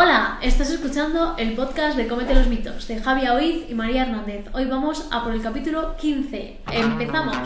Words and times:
Hola, 0.00 0.38
estás 0.42 0.70
escuchando 0.70 1.34
el 1.38 1.54
podcast 1.54 1.96
de 1.96 2.06
Cómete 2.06 2.32
los 2.32 2.46
mitos 2.46 2.86
de 2.86 3.02
Javi 3.02 3.26
Oiz 3.26 3.68
y 3.68 3.74
María 3.74 4.02
Hernández. 4.02 4.46
Hoy 4.52 4.66
vamos 4.66 5.08
a 5.10 5.24
por 5.24 5.34
el 5.34 5.42
capítulo 5.42 5.96
15. 5.96 6.60
Empezamos. 6.70 7.36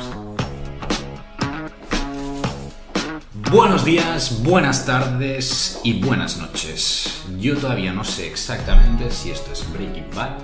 Buenos 3.51 3.87
días, 3.87 4.43
buenas 4.43 4.85
tardes 4.85 5.81
y 5.83 6.03
buenas 6.03 6.37
noches. 6.37 7.25
Yo 7.39 7.57
todavía 7.57 7.95
no 7.95 8.05
sé 8.05 8.27
exactamente 8.27 9.11
si 9.11 9.31
esto 9.31 9.51
es 9.51 9.73
Breaking 9.73 10.11
Bad 10.15 10.37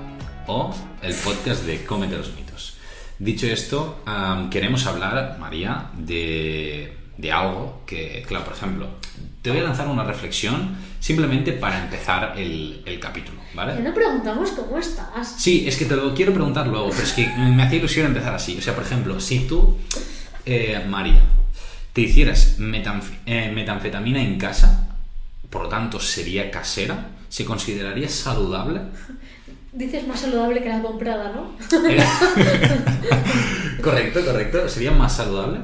o 0.46 0.74
el 1.02 1.14
podcast 1.14 1.64
de 1.64 1.84
Cómete 1.84 2.16
los 2.16 2.32
mitos. 2.34 2.78
Dicho 3.18 3.46
esto, 3.48 4.02
queremos 4.50 4.86
hablar, 4.86 5.36
María, 5.38 5.90
de 5.94 6.96
algo 7.30 7.82
que, 7.84 8.24
claro, 8.26 8.46
por 8.46 8.54
ejemplo, 8.54 8.88
te 9.42 9.50
voy 9.50 9.60
a 9.60 9.62
lanzar 9.62 9.86
una 9.88 10.04
reflexión 10.04 10.76
simplemente 11.00 11.52
para 11.52 11.82
empezar 11.82 12.34
el, 12.36 12.82
el 12.84 12.98
capítulo, 13.00 13.38
¿vale? 13.54 13.80
no 13.80 13.94
preguntamos 13.94 14.50
cómo 14.50 14.78
estás. 14.78 15.36
Sí, 15.38 15.64
es 15.66 15.76
que 15.76 15.84
te 15.84 15.94
lo 15.96 16.14
quiero 16.14 16.32
preguntar 16.34 16.66
luego, 16.66 16.90
pero 16.90 17.02
es 17.02 17.12
que 17.12 17.26
me 17.28 17.62
hacía 17.62 17.78
ilusión 17.78 18.06
empezar 18.06 18.34
así. 18.34 18.56
O 18.58 18.62
sea, 18.62 18.74
por 18.74 18.84
ejemplo, 18.84 19.20
si 19.20 19.40
tú, 19.46 19.76
eh, 20.44 20.84
María, 20.88 21.20
te 21.92 22.00
hicieras 22.02 22.58
metanf- 22.58 23.18
eh, 23.26 23.50
metanfetamina 23.54 24.20
en 24.20 24.38
casa, 24.38 24.88
por 25.50 25.62
lo 25.64 25.68
tanto 25.68 26.00
sería 26.00 26.50
casera, 26.50 27.08
¿se 27.28 27.44
consideraría 27.44 28.08
saludable? 28.08 28.80
Dices 29.72 30.06
más 30.08 30.20
saludable 30.20 30.62
que 30.62 30.68
la 30.68 30.82
comprada, 30.82 31.32
¿no? 31.32 31.52
Eh, 31.88 31.98
correcto, 33.82 34.24
correcto. 34.24 34.68
¿Sería 34.68 34.90
más 34.90 35.16
saludable? 35.16 35.60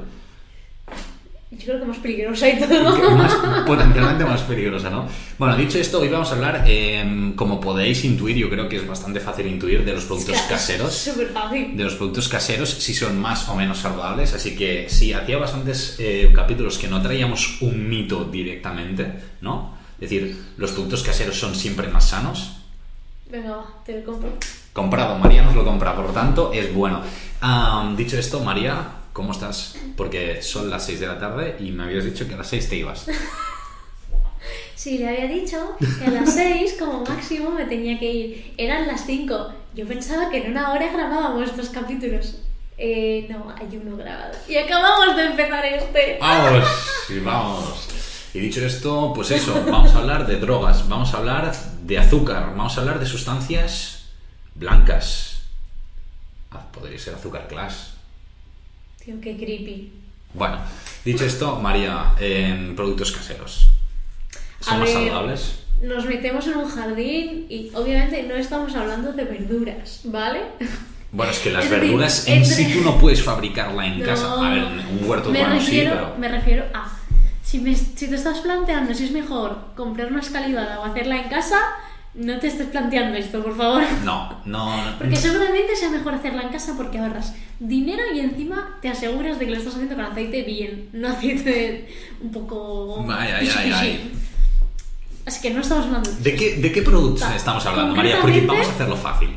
Yo 1.59 1.65
creo 1.67 1.81
que 1.81 1.87
más 1.87 1.99
peligrosa 1.99 2.49
y 2.49 2.59
Que 2.59 2.67
todo. 2.67 3.11
más, 3.17 3.35
potencialmente 3.67 4.25
más 4.25 4.41
peligrosa, 4.43 4.91
¿no? 4.91 5.07
Bueno, 5.39 5.57
dicho 5.57 5.79
esto, 5.79 6.01
hoy 6.01 6.09
vamos 6.09 6.31
a 6.31 6.35
hablar, 6.35 6.65
eh, 6.67 7.33
como 7.37 7.61
podéis 7.61 8.05
intuir, 8.05 8.37
yo 8.37 8.51
creo 8.51 8.69
que 8.69 8.77
es 8.77 8.87
bastante 8.87 9.21
fácil 9.21 9.47
intuir 9.47 9.85
de 9.85 9.93
los 9.93 10.05
productos 10.05 10.41
caseros. 10.49 10.93
Súper 10.93 11.29
fácil. 11.29 11.77
de 11.77 11.85
los 11.85 11.95
productos 11.95 12.29
caseros 12.29 12.71
si 12.71 12.93
son 12.95 13.21
más 13.21 13.49
o 13.49 13.55
menos 13.55 13.79
saludables. 13.79 14.35
Así 14.35 14.57
que 14.57 14.87
sí, 14.89 15.13
hacía 15.13 15.39
bastantes 15.39 15.97
eh, 16.01 16.33
capítulos 16.35 16.79
que 16.79 16.89
no 16.89 17.01
traíamos 17.01 17.59
un 17.61 17.89
mito 17.89 18.25
directamente, 18.25 19.13
¿no? 19.41 19.77
Es 20.01 20.11
decir, 20.11 20.37
los 20.57 20.73
productos 20.73 21.03
caseros 21.03 21.39
son 21.39 21.55
siempre 21.55 21.89
más 21.89 22.09
sanos. 22.09 22.57
Venga, 23.31 23.57
va, 23.57 23.67
te 23.87 23.99
lo 24.01 24.05
compro. 24.05 24.31
Comprado, 24.73 25.19
María 25.19 25.43
nos 25.43 25.55
lo 25.55 25.65
compra, 25.65 25.95
por 25.95 26.07
lo 26.07 26.11
tanto 26.13 26.53
es 26.53 26.75
bueno. 26.75 27.01
Dicho 27.97 28.19
esto, 28.19 28.41
María, 28.41 28.77
¿cómo 29.15 29.33
estás? 29.33 29.77
Porque 29.97 30.43
son 30.43 30.69
las 30.69 30.85
6 30.85 31.01
de 31.01 31.07
la 31.07 31.19
tarde 31.19 31.57
y 31.61 31.71
me 31.71 31.85
habías 31.85 32.05
dicho 32.05 32.29
que 32.29 32.35
a 32.35 32.37
las 32.37 32.49
6 32.49 32.69
te 32.69 32.77
ibas. 32.77 33.07
Sí, 34.77 34.99
le 34.99 35.09
había 35.09 35.29
dicho 35.29 35.77
que 35.79 36.05
a 36.05 36.11
las 36.11 36.35
6 36.35 36.77
como 36.79 37.03
máximo 37.07 37.51
me 37.51 37.65
tenía 37.65 37.99
que 37.99 38.13
ir. 38.13 38.55
Eran 38.59 38.87
las 38.87 39.07
5. 39.07 39.53
Yo 39.75 39.87
pensaba 39.87 40.29
que 40.29 40.45
en 40.45 40.51
una 40.51 40.73
hora 40.73 40.93
grabábamos 40.93 41.49
estos 41.49 41.71
capítulos. 41.71 42.41
Eh, 42.77 43.27
no, 43.31 43.55
hay 43.57 43.81
uno 43.83 43.97
grabado. 43.97 44.35
Y 44.47 44.57
acabamos 44.57 45.17
de 45.17 45.25
empezar 45.25 45.65
este. 45.65 46.19
Vamos, 46.21 46.69
y 47.09 47.19
vamos. 47.21 47.89
Y 48.35 48.41
dicho 48.41 48.67
esto, 48.67 49.13
pues 49.15 49.31
eso, 49.31 49.65
vamos 49.71 49.95
a 49.95 49.99
hablar 50.01 50.27
de 50.27 50.37
drogas, 50.37 50.87
vamos 50.87 51.15
a 51.15 51.19
hablar 51.19 51.55
de 51.83 51.99
azúcar, 51.99 52.53
vamos 52.55 52.77
a 52.77 52.81
hablar 52.81 52.99
de 52.99 53.07
sustancias 53.07 54.07
blancas. 54.55 55.45
Ah, 56.51 56.67
podría 56.73 56.99
ser 56.99 57.15
azúcar 57.15 57.47
glass. 57.49 57.94
Tío, 59.05 59.15
qué 59.21 59.37
creepy. 59.37 59.93
Bueno, 60.33 60.59
dicho 61.05 61.25
esto, 61.25 61.57
María, 61.61 62.13
en 62.19 62.75
productos 62.75 63.13
caseros. 63.13 63.69
¿Son 64.61 64.75
A 64.75 64.79
más 64.79 64.89
ver, 64.89 64.99
saludables? 64.99 65.59
Nos 65.83 66.07
metemos 66.07 66.47
en 66.47 66.57
un 66.57 66.69
jardín 66.71 67.47
y 67.49 67.71
obviamente 67.75 68.23
no 68.23 68.35
estamos 68.35 68.75
hablando 68.75 69.13
de 69.13 69.25
verduras, 69.25 70.01
¿ale? 70.15 70.41
Bueno, 71.13 71.33
es 71.33 71.39
que 71.39 71.51
las 71.53 71.65
Es 71.65 71.71
decir, 71.71 71.85
verduras 71.87 72.27
en 72.29 72.35
entre- 72.39 72.55
sí 72.55 72.73
tú 72.73 72.81
no 72.81 72.99
puedes 72.99 73.23
fabricarla 73.23 73.87
en 73.87 73.99
No. 74.01 74.07
casa. 74.07 74.33
A 74.35 74.51
ver, 74.51 74.65
un 74.65 75.09
huerto 75.09 75.31
me 75.31 75.41
urbano 75.41 75.57
refiero, 75.57 75.91
sí, 75.93 75.97
pero... 75.99 76.15
Me 76.19 76.29
refiero 76.29 76.65
a... 76.73 76.91
Si, 77.43 77.59
me- 77.61 77.77
si 77.77 78.09
te 78.09 78.15
estás 78.15 78.39
planteando 78.39 78.95
si 78.95 79.05
es 79.05 79.11
mejor 79.13 79.59
comprar 79.77 80.11
una 80.11 80.21
escalivada 80.21 80.81
o 80.81 80.85
hacerla 80.85 81.19
en 81.21 81.29
casa, 81.29 81.59
no 82.15 82.39
te 82.39 82.47
estés 82.49 82.69
planteando 82.69 83.17
esto, 83.19 83.43
por 83.43 83.57
favor. 83.57 83.83
No, 84.05 84.41
no, 84.45 84.85
no. 84.85 84.99
Porque 84.99 85.17
seguramente 85.17 85.75
sea 85.77 85.91
mejor 85.91 86.15
hacerla 86.15 86.43
en 86.43 86.49
casa 86.51 86.75
porque 86.77 86.99
ahorras 86.99 87.35
dinero 87.59 88.03
y 88.15 88.21
encima 88.21 88.79
te 88.83 88.89
aseguras 88.89 89.39
de 89.39 89.47
que 89.47 89.51
lo 89.53 89.59
estás 89.59 89.75
haciendo 89.75 89.97
con 89.97 90.05
aceite 90.05 90.43
bien, 90.43 90.89
no 90.93 91.09
aceite 91.09 91.89
un 92.21 92.31
poco... 92.31 93.05
Ay, 93.11 93.31
ay, 93.41 93.51
ay, 93.57 93.73
ay. 93.73 94.13
Así 95.27 95.41
que 95.41 95.51
no 95.55 95.63
estamos 95.63 95.87
hablando 95.87 96.11
de 96.11 96.21
¿De 96.23 96.37
qué, 96.37 96.57
¿De 96.57 96.71
qué 96.71 96.83
productos 96.83 97.27
estamos 97.35 97.65
hablando, 97.65 97.95
María? 97.97 98.21
Porque 98.21 98.43
vamos 98.43 98.69
a 98.69 98.71
hacerlo 98.73 98.97
fácil. 98.97 99.31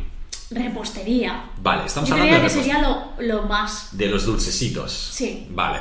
repostería. 0.52 1.46
Vale, 1.62 1.86
estamos 1.86 2.10
Yo 2.10 2.16
hablando 2.16 2.36
de 2.36 2.42
que 2.44 2.50
sería 2.50 2.82
lo, 2.82 3.14
lo 3.20 3.44
más... 3.44 3.90
De 3.98 4.08
los 4.08 4.26
dulcecitos. 4.26 4.92
Sí. 5.14 5.48
Vale. 5.50 5.80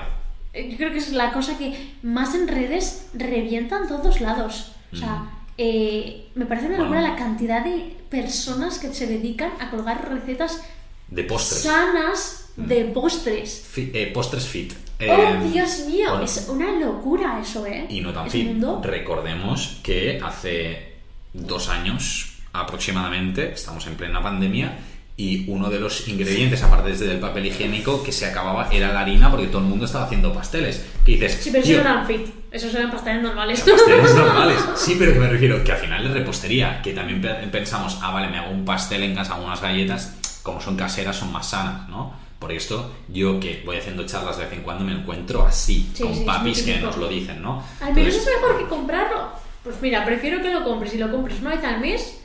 Eh, 0.53 0.69
Yo 0.71 0.77
creo 0.77 0.93
que 0.93 0.99
es 0.99 1.13
la 1.13 1.33
cosa 1.33 1.59
que 1.59 1.95
más 2.03 2.35
en 2.35 2.47
redes 2.49 3.09
revientan 3.15 3.89
todos 3.89 4.21
lados. 4.21 4.73
O 4.93 4.97
sea, 4.97 5.09
Mm. 5.09 5.36
Eh, 5.59 6.29
me 6.35 6.47
parece 6.47 6.67
una 6.69 6.79
locura 6.79 7.01
la 7.01 7.17
cantidad 7.17 7.65
de 7.65 7.97
personas 8.11 8.79
que 8.79 8.93
se 8.93 9.07
dedican 9.07 9.53
a 9.61 9.71
colgar 9.71 10.09
recetas 10.09 10.63
De 11.09 11.25
postres. 11.25 11.63
sanas 11.63 12.51
de 12.57 12.85
postres. 12.87 13.65
Fi- 13.71 13.91
eh, 13.95 14.11
postres 14.13 14.47
fit. 14.47 14.73
¡Oh, 14.73 15.03
Eh, 15.05 15.51
Dios 15.53 15.81
mío! 15.89 16.07
bueno, 16.11 16.25
Es 16.25 16.47
una 16.49 16.73
locura 16.79 17.39
eso, 17.41 17.67
¿eh? 17.67 17.87
Y 17.91 18.01
no 18.01 18.13
tan 18.13 18.31
fit. 18.31 18.47
mundo. 18.47 18.81
Recordemos 18.83 19.79
que 19.83 20.19
hace 20.23 20.95
dos 21.35 21.69
años 21.69 22.39
aproximadamente, 22.53 23.53
estamos 23.53 23.87
en 23.87 23.95
plena 23.97 24.23
pandemia, 24.23 24.79
y 25.19 25.49
uno 25.51 25.71
de 25.71 25.81
los 25.81 26.07
ingredientes, 26.09 26.63
aparte 26.63 26.91
desde 26.91 27.07
del 27.07 27.19
papel 27.19 27.47
higiénico, 27.47 28.03
que 28.03 28.13
se 28.13 28.27
acababa 28.27 28.69
era 28.71 28.93
la 28.93 29.01
harina 29.01 29.31
porque 29.31 29.47
todo 29.47 29.59
el 29.63 29.65
mundo 29.69 29.87
estaba 29.87 30.05
haciendo 30.05 30.33
pasteles. 30.33 30.85
Que 31.05 31.13
dices, 31.13 31.39
Sí, 31.41 31.51
pero 31.51 31.63
eso 31.65 31.73
"Tío, 31.73 31.83
no 31.85 31.91
eran 31.91 32.07
fit. 32.07 32.27
Esos 32.51 32.75
eran 32.75 32.91
pasteles 32.91 33.23
normales. 33.23 33.61
Pasteles 33.61 34.15
normales. 34.15 34.59
Sí, 34.77 34.97
pero 34.99 35.15
que 35.15 35.19
me 35.21 35.29
refiero 35.29 35.65
que 35.65 35.73
al 35.73 35.79
final 35.79 36.05
es 36.07 36.13
repostería, 36.13 36.83
que 36.83 36.93
también 36.93 37.21
pe- 37.23 37.33
pensamos, 37.51 37.99
ah, 38.03 38.13
vale, 38.13 38.29
me 38.29 38.39
hago 38.39 38.51
un 38.51 38.65
pastel 38.67 39.03
en 39.05 39.15
casa, 39.15 39.37
unas 39.37 39.61
galletas, 39.63 40.17
como 40.43 40.61
son 40.61 40.77
caseras, 40.77 41.17
son 41.17 41.33
más 41.33 41.49
sanas, 41.49 41.89
¿no? 41.89 42.13
Por 42.39 42.53
esto, 42.53 42.93
yo 43.09 43.41
que 43.41 43.63
voy 43.65 43.79
haciendo 43.79 44.05
charlas 44.05 44.37
de 44.37 44.45
vez 44.45 44.53
en 44.53 44.61
cuando 44.61 44.85
me 44.85 44.93
encuentro 44.93 45.47
así, 45.47 45.91
Sí, 45.95 46.03
con 46.03 46.15
sí, 46.15 46.25
papis 46.27 46.63
que 46.63 46.79
nos 46.79 46.99
lo 46.99 47.09
dicen, 47.09 47.41
¿no? 47.41 47.65
Al 47.81 47.95
menos 47.95 48.15
Entonces, 48.15 48.21
es 48.35 48.43
mejor 48.43 48.59
que 48.59 48.67
comprarlo. 48.67 49.31
Pues 49.65 49.77
mira, 49.81 50.05
prefiero 50.05 50.43
que 50.43 50.51
lo 50.53 50.63
compres 50.63 50.93
y 50.93 50.99
lo 50.99 51.11
compres 51.11 51.41
una 51.41 51.55
vez 51.57 51.65
al 51.65 51.81
mes 51.81 52.21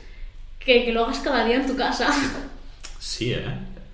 que 0.58 0.84
que 0.84 0.92
lo 0.92 1.04
hagas 1.04 1.20
cada 1.20 1.46
día 1.46 1.56
en 1.56 1.66
tu 1.66 1.74
casa. 1.74 2.08
Sí, 3.02 3.32
¿eh? 3.32 3.44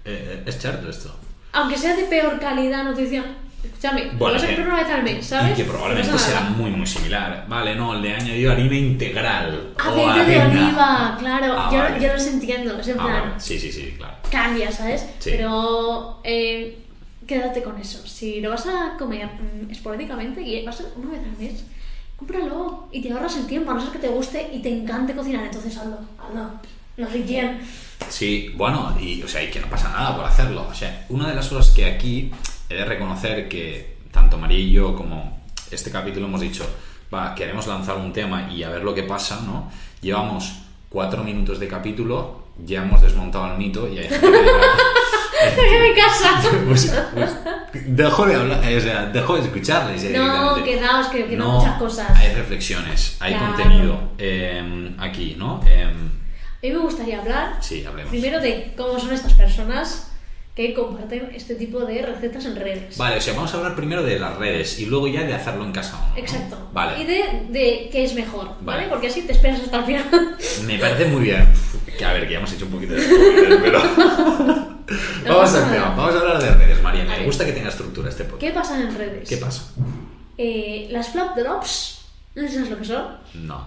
Eh, 0.05 0.43
Es 0.47 0.59
cierto 0.59 0.91
esto. 0.91 1.15
Aunque 1.53 1.79
sea 1.79 1.97
de 1.97 2.03
peor 2.05 2.39
calidad, 2.39 2.85
nutrición. 2.85 3.25
Escúchame, 3.65 4.05
lo 4.05 4.13
Bueno, 4.19 4.35
vas 4.35 4.43
a 4.45 4.47
comprar 4.47 4.69
una 4.69 4.77
vez 4.83 4.89
al 4.95 5.03
mes, 5.03 5.27
¿sabes? 5.27 5.53
Y 5.53 5.63
que 5.63 5.65
probablemente 5.69 6.13
No 6.13 6.19
será 6.19 6.41
muy, 6.43 6.71
muy 6.71 6.87
similar. 6.87 7.47
Vale, 7.49 7.75
no, 7.75 7.95
le 7.95 8.11
he 8.11 8.15
añadido 8.15 8.53
harina 8.53 8.75
integral. 8.77 9.73
Aceite 9.79 10.25
de 10.31 10.41
avena. 10.41 10.67
oliva, 10.67 11.17
claro. 11.19 11.55
Ah, 11.59 11.71
yo, 11.73 11.79
vale. 11.79 12.01
yo 12.07 12.13
los 12.13 12.27
entiendo. 12.27 12.79
Es 12.79 12.89
en 12.89 13.01
Ah, 13.01 13.05
plan, 13.05 13.21
vale. 13.31 13.33
Sí, 13.41 13.59
sí, 13.59 13.73
sí, 13.73 13.95
claro. 13.97 14.15
cambia, 14.31 14.71
¿sabes? 14.71 15.07
Sí. 15.19 15.31
Pero 15.33 16.21
eh, 16.23 16.79
quédate 17.27 17.63
con 17.63 17.79
eso. 17.81 18.07
Si 18.07 18.41
lo 18.43 18.51
vas 18.51 18.67
a 18.67 18.95
comer 18.99 19.27
mm, 19.27 19.71
esporádicamente 19.71 20.43
y 20.43 20.65
va 20.65 20.71
a 20.71 20.75
una 20.97 21.11
vez 21.13 21.21
al 21.25 21.39
mes, 21.43 21.65
cómpralo 22.17 22.89
y 22.93 23.01
te 23.03 23.11
ahorras 23.11 23.37
el 23.39 23.47
tiempo, 23.47 23.71
a 23.71 23.75
no 23.75 23.81
ser 23.81 23.91
que 23.91 23.99
te 24.01 24.09
guste 24.09 24.51
y 24.53 24.61
te 24.61 24.69
encante 24.69 25.15
cocinar. 25.15 25.47
Entonces 25.47 25.77
hazlo, 25.79 25.99
hazlo. 26.23 26.51
No 26.99 27.09
sé 27.09 27.23
quién. 27.25 27.61
Sí, 28.09 28.53
bueno, 28.57 28.97
y, 29.01 29.23
o 29.23 29.29
sea, 29.29 29.43
y 29.43 29.51
que 29.51 29.61
no 29.61 29.69
pasa 29.69 29.89
nada 29.91 30.17
por 30.17 30.25
hacerlo. 30.25 30.67
O 30.69 30.75
sea, 30.75 31.07
una 31.09 31.29
de 31.29 31.35
las 31.37 31.49
cosas 31.49 31.73
que 31.75 31.87
aquí 31.87 32.31
he 32.69 32.75
de 32.75 32.85
reconocer 32.85 33.49
que 33.49 33.97
tanto 34.13 34.37
María 34.37 34.59
y 34.59 34.73
yo 34.73 34.95
como 34.97 35.41
este 35.71 35.91
capítulo 35.93 36.27
hemos 36.27 36.41
dicho, 36.41 36.67
va, 37.15 37.35
queremos 37.37 37.67
lanzar 37.69 37.97
un 37.97 38.13
tema 38.13 38.51
y 38.53 38.65
a 38.65 38.71
ver 38.71 38.83
lo 38.83 38.95
que 38.95 39.05
pasa, 39.05 39.41
¿no? 39.47 39.71
Llevamos 40.01 40.55
cuatro 40.89 41.23
minutos 41.23 41.61
de 41.61 41.69
capítulo, 41.69 42.49
ya 42.65 42.83
hemos 42.83 43.01
desmontado 43.01 43.53
el 43.53 43.59
mito 43.59 43.87
y 43.89 43.99
hay 43.99 44.09
gente 44.09 44.21
que 44.31 44.39
dirá, 44.39 44.53
¡En 45.41 45.83
mi 45.83 45.95
casa! 45.95 46.43
pues, 46.67 46.93
pues, 47.15 47.37
dejo 47.87 48.27
de 48.27 48.35
hablar, 48.35 48.61
eh, 48.65 48.77
o 48.77 48.81
sea, 48.81 49.07
dejo 49.07 49.37
de 49.37 49.43
escucharles. 49.43 50.03
ya 50.03 50.19
No, 50.19 50.65
quedaos, 50.65 51.07
que, 51.09 51.27
que 51.27 51.37
no, 51.37 51.45
No, 51.45 51.59
muchas 51.61 51.79
cosas. 51.79 52.11
Hay 52.19 52.35
reflexiones, 52.35 53.17
hay 53.21 53.35
Claro. 53.35 53.55
contenido 53.55 54.01
eh, 54.19 54.95
aquí, 54.99 55.37
¿no? 55.39 55.61
Eh, 55.65 55.93
A 56.63 56.67
mí 56.67 56.73
me 56.73 56.79
gustaría 56.79 57.21
hablar 57.21 57.59
sí, 57.61 57.85
hablemos. 57.85 58.11
primero 58.11 58.41
de 58.41 58.73
cómo 58.77 58.99
son 58.99 59.13
estas 59.13 59.33
personas 59.35 60.11
que 60.57 60.75
comparten 60.75 61.31
este 61.33 61.55
tipo 61.55 61.79
de 61.85 62.03
recetas 62.03 62.45
en 62.47 62.57
redes. 62.57 62.97
Vale, 62.99 63.19
o 63.19 63.21
sea, 63.21 63.33
vamos 63.35 63.55
a 63.55 63.59
hablar 63.59 63.77
primero 63.77 64.03
de 64.03 64.19
las 64.19 64.37
redes 64.39 64.81
y 64.81 64.87
luego 64.87 65.07
ya 65.07 65.23
de 65.23 65.33
hacerlo 65.33 65.65
en 65.65 65.71
casa. 65.71 66.05
no. 66.11 66.17
Exacto. 66.21 66.69
Vale. 66.73 67.01
Y 67.01 67.07
de, 67.07 67.23
de 67.51 67.89
qué 67.93 68.03
es 68.03 68.15
mejor, 68.15 68.49
¿vale? 68.63 68.79
Vale. 68.83 68.89
Porque 68.89 69.07
así 69.07 69.23
te 69.23 69.33
esperas 69.35 69.61
hasta 69.61 69.79
el 69.79 69.85
final. 69.85 70.37
Me 70.67 70.79
parece 70.79 71.05
muy 71.05 71.23
bien. 71.23 71.47
Que 71.97 72.05
a 72.05 72.13
ver, 72.13 72.27
que 72.27 72.33
ya 72.33 72.39
hemos 72.39 72.53
hecho 72.53 72.65
un 72.65 72.73
poquito 72.73 72.95
de 72.95 73.03
spoiler, 73.03 73.61
pero. 73.63 73.79
vamos 75.29 75.55
al 75.55 75.71
tema. 75.71 75.95
Vamos 75.97 76.15
a 76.17 76.19
hablar 76.19 76.43
de 76.43 76.51
redes, 76.55 76.83
María. 76.83 77.05
Me 77.05 77.25
gusta 77.25 77.47
que 77.47 77.53
tenga 77.53 77.69
estructura 77.69 78.09
este 78.09 78.25
podcast. 78.25 78.41
¿Qué 78.43 78.51
pasa 78.51 78.81
en 78.81 78.95
redes? 78.99 79.29
¿Qué 79.29 79.37
pasa? 79.37 79.73
Eh, 80.37 80.89
las 80.91 81.09
flap 81.11 81.37
drops, 81.37 82.01
no 82.35 82.49
sabes 82.49 82.69
lo 82.71 82.79
que 82.79 82.85
son. 82.85 83.07
No. 83.35 83.65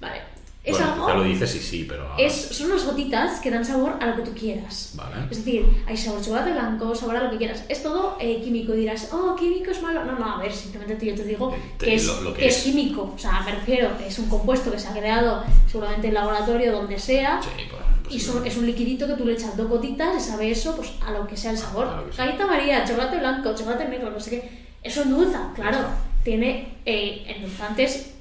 Vale. 0.00 0.35
Es 0.66 0.76
Bueno, 0.78 1.18
lo 1.18 1.22
dices 1.22 1.54
y 1.54 1.60
sí, 1.60 1.86
pero... 1.88 2.10
Es, 2.18 2.34
son 2.34 2.72
unas 2.72 2.84
gotitas 2.84 3.38
que 3.38 3.52
dan 3.52 3.64
sabor 3.64 3.98
a 4.00 4.06
lo 4.06 4.16
que 4.16 4.22
tú 4.22 4.32
quieras. 4.34 4.94
Vale. 4.94 5.14
Es 5.30 5.38
decir, 5.44 5.64
hay 5.86 5.96
sabor 5.96 6.18
a 6.20 6.24
chocolate 6.24 6.50
blanco, 6.52 6.92
sabor 6.92 7.16
a 7.16 7.22
lo 7.22 7.30
que 7.30 7.36
quieras. 7.36 7.62
Es 7.68 7.84
todo 7.84 8.16
eh, 8.18 8.40
químico. 8.42 8.74
Y 8.74 8.78
dirás, 8.78 9.10
oh, 9.12 9.36
químico 9.36 9.70
es 9.70 9.80
malo. 9.80 10.04
No, 10.04 10.18
no, 10.18 10.24
a 10.34 10.38
ver, 10.42 10.52
simplemente 10.52 11.06
yo 11.06 11.14
te 11.14 11.22
digo 11.22 11.54
Te- 11.78 11.86
que, 11.86 11.94
es, 11.94 12.04
lo- 12.04 12.20
lo 12.20 12.34
que 12.34 12.40
que 12.40 12.48
es 12.48 12.56
es. 12.58 12.64
químico. 12.64 13.12
O 13.14 13.18
sea, 13.18 13.42
me 13.42 13.52
refiero, 13.52 13.90
es 14.04 14.18
un 14.18 14.28
compuesto 14.28 14.72
que 14.72 14.78
se 14.80 14.88
ha 14.88 14.92
creado 14.92 15.44
seguramente 15.70 16.08
en 16.08 16.14
laboratorio, 16.14 16.72
donde 16.72 16.98
sea. 16.98 17.40
Sí, 17.40 17.48
pues, 17.70 17.82
pues 18.02 18.14
Y 18.16 18.18
sí. 18.18 18.26
son- 18.26 18.44
es 18.44 18.56
un 18.56 18.66
liquidito 18.66 19.06
que 19.06 19.14
tú 19.14 19.24
le 19.24 19.34
echas 19.34 19.56
dos 19.56 19.68
gotitas 19.68 20.16
y 20.16 20.20
sabe 20.30 20.50
eso 20.50 20.74
pues, 20.74 20.90
a 21.06 21.12
lo 21.12 21.28
que 21.28 21.36
sea 21.36 21.52
el 21.52 21.58
sabor. 21.58 21.86
A 21.86 22.00
lo 22.00 22.06
que 22.08 22.12
sea. 22.12 22.24
Galleta 22.26 22.44
María, 22.48 22.84
chocolate 22.84 23.18
blanco, 23.18 23.54
chocolate 23.54 23.86
negro, 23.86 24.10
no 24.10 24.18
sé 24.18 24.30
qué. 24.30 24.66
Eso 24.82 25.02
endulza, 25.02 25.52
claro. 25.54 25.78
Tiene 26.24 26.74
eh, 26.84 27.22
endulzantes, 27.36 28.14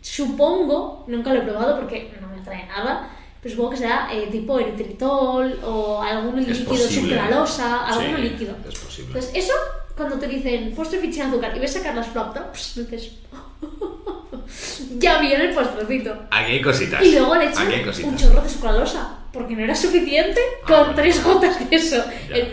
supongo, 0.00 1.04
nunca 1.08 1.32
lo 1.32 1.40
he 1.40 1.44
probado 1.44 1.76
porque 1.80 2.12
no 2.20 2.28
me 2.28 2.40
atrae 2.40 2.66
nada, 2.66 3.10
pero 3.42 3.54
supongo 3.54 3.70
que 3.70 3.76
será 3.78 4.08
eh, 4.12 4.28
tipo 4.30 4.58
eritritol 4.58 5.58
o 5.64 6.00
algún 6.02 6.38
Es 6.40 6.48
líquido, 6.48 6.68
posible. 6.70 7.14
sucralosa, 7.16 7.86
algún 7.86 8.16
Sí, 8.16 8.22
líquido. 8.22 8.56
Es 8.68 8.78
posible. 8.78 9.06
Entonces, 9.18 9.30
eso, 9.34 9.52
cuando 9.96 10.16
te 10.18 10.26
dicen 10.28 10.74
postre 10.74 10.98
fit 11.00 11.12
sin 11.12 11.22
azúcar 11.22 11.56
y 11.56 11.60
ves 11.60 11.72
sacar 11.72 11.94
las 11.94 12.06
flop 12.08 12.34
tops, 12.34 12.74
dices, 12.76 13.12
ya 14.98 15.18
viene 15.20 15.44
el 15.46 15.54
postrecito. 15.54 16.12
Aquí 16.30 16.52
hay 16.52 16.62
cositas. 16.62 17.02
Y 17.04 17.12
luego 17.12 17.34
le 17.36 17.46
echan 17.46 17.68
un 18.04 18.16
chorro 18.16 18.40
de 18.42 18.48
sucralosa, 18.48 19.18
porque 19.32 19.54
no 19.54 19.62
era 19.64 19.74
suficiente 19.74 20.40
Ah, 20.62 20.66
con 20.66 20.78
bueno. 20.78 20.94
tres 20.96 21.22
gotas 21.24 21.68
de 21.70 21.76
eso. 21.76 22.02
El 22.30 22.48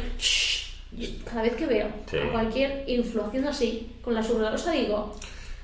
cada 1.25 1.41
vez 1.41 1.55
que 1.55 1.65
veo 1.65 1.87
Sí. 2.09 2.17
a 2.17 2.31
cualquier 2.31 2.85
influ 2.87 3.21
haciendo 3.23 3.49
así 3.49 3.91
con 4.01 4.13
la 4.13 4.23
sucralosa, 4.23 4.71
digo, 4.71 5.13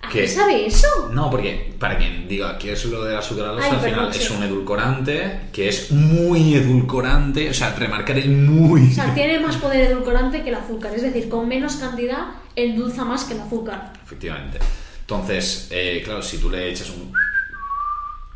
¿a 0.02 0.10
¿Qué? 0.10 0.22
qué 0.22 0.28
sabe 0.28 0.66
eso? 0.66 1.10
No, 1.12 1.30
porque 1.30 1.74
para 1.80 1.98
quien 1.98 2.28
diga 2.28 2.58
que 2.58 2.74
es 2.74 2.86
lo 2.86 3.04
de 3.04 3.14
la 3.14 3.22
sucralosa, 3.22 3.66
Ay, 3.66 3.72
al 3.72 3.82
final 3.82 4.10
es 4.10 4.30
un 4.30 4.44
edulcorante 4.44 5.40
que 5.52 5.70
es 5.70 5.92
muy 5.92 6.56
edulcorante, 6.56 7.50
o 7.50 7.54
sea, 7.54 7.74
remarcar 7.76 8.18
el 8.18 8.30
muy. 8.32 8.88
O 8.88 8.92
sea, 8.92 9.14
tiene 9.16 9.40
más 9.40 9.58
poder 9.58 9.92
edulcorante 9.92 10.44
que 10.44 10.50
el 10.50 10.56
azúcar, 10.56 10.94
es 10.96 11.02
decir, 11.02 11.30
con 11.30 11.48
menos 11.48 11.76
cantidad 11.76 12.28
endulza 12.56 13.06
más 13.06 13.24
que 13.26 13.34
el 13.34 13.42
azúcar. 13.42 13.94
Efectivamente. 14.04 14.60
Entonces, 15.02 15.68
eh, 15.72 16.02
claro, 16.04 16.22
si 16.22 16.38
tú 16.38 16.50
le 16.50 16.70
echas 16.70 16.90
un, 16.90 17.14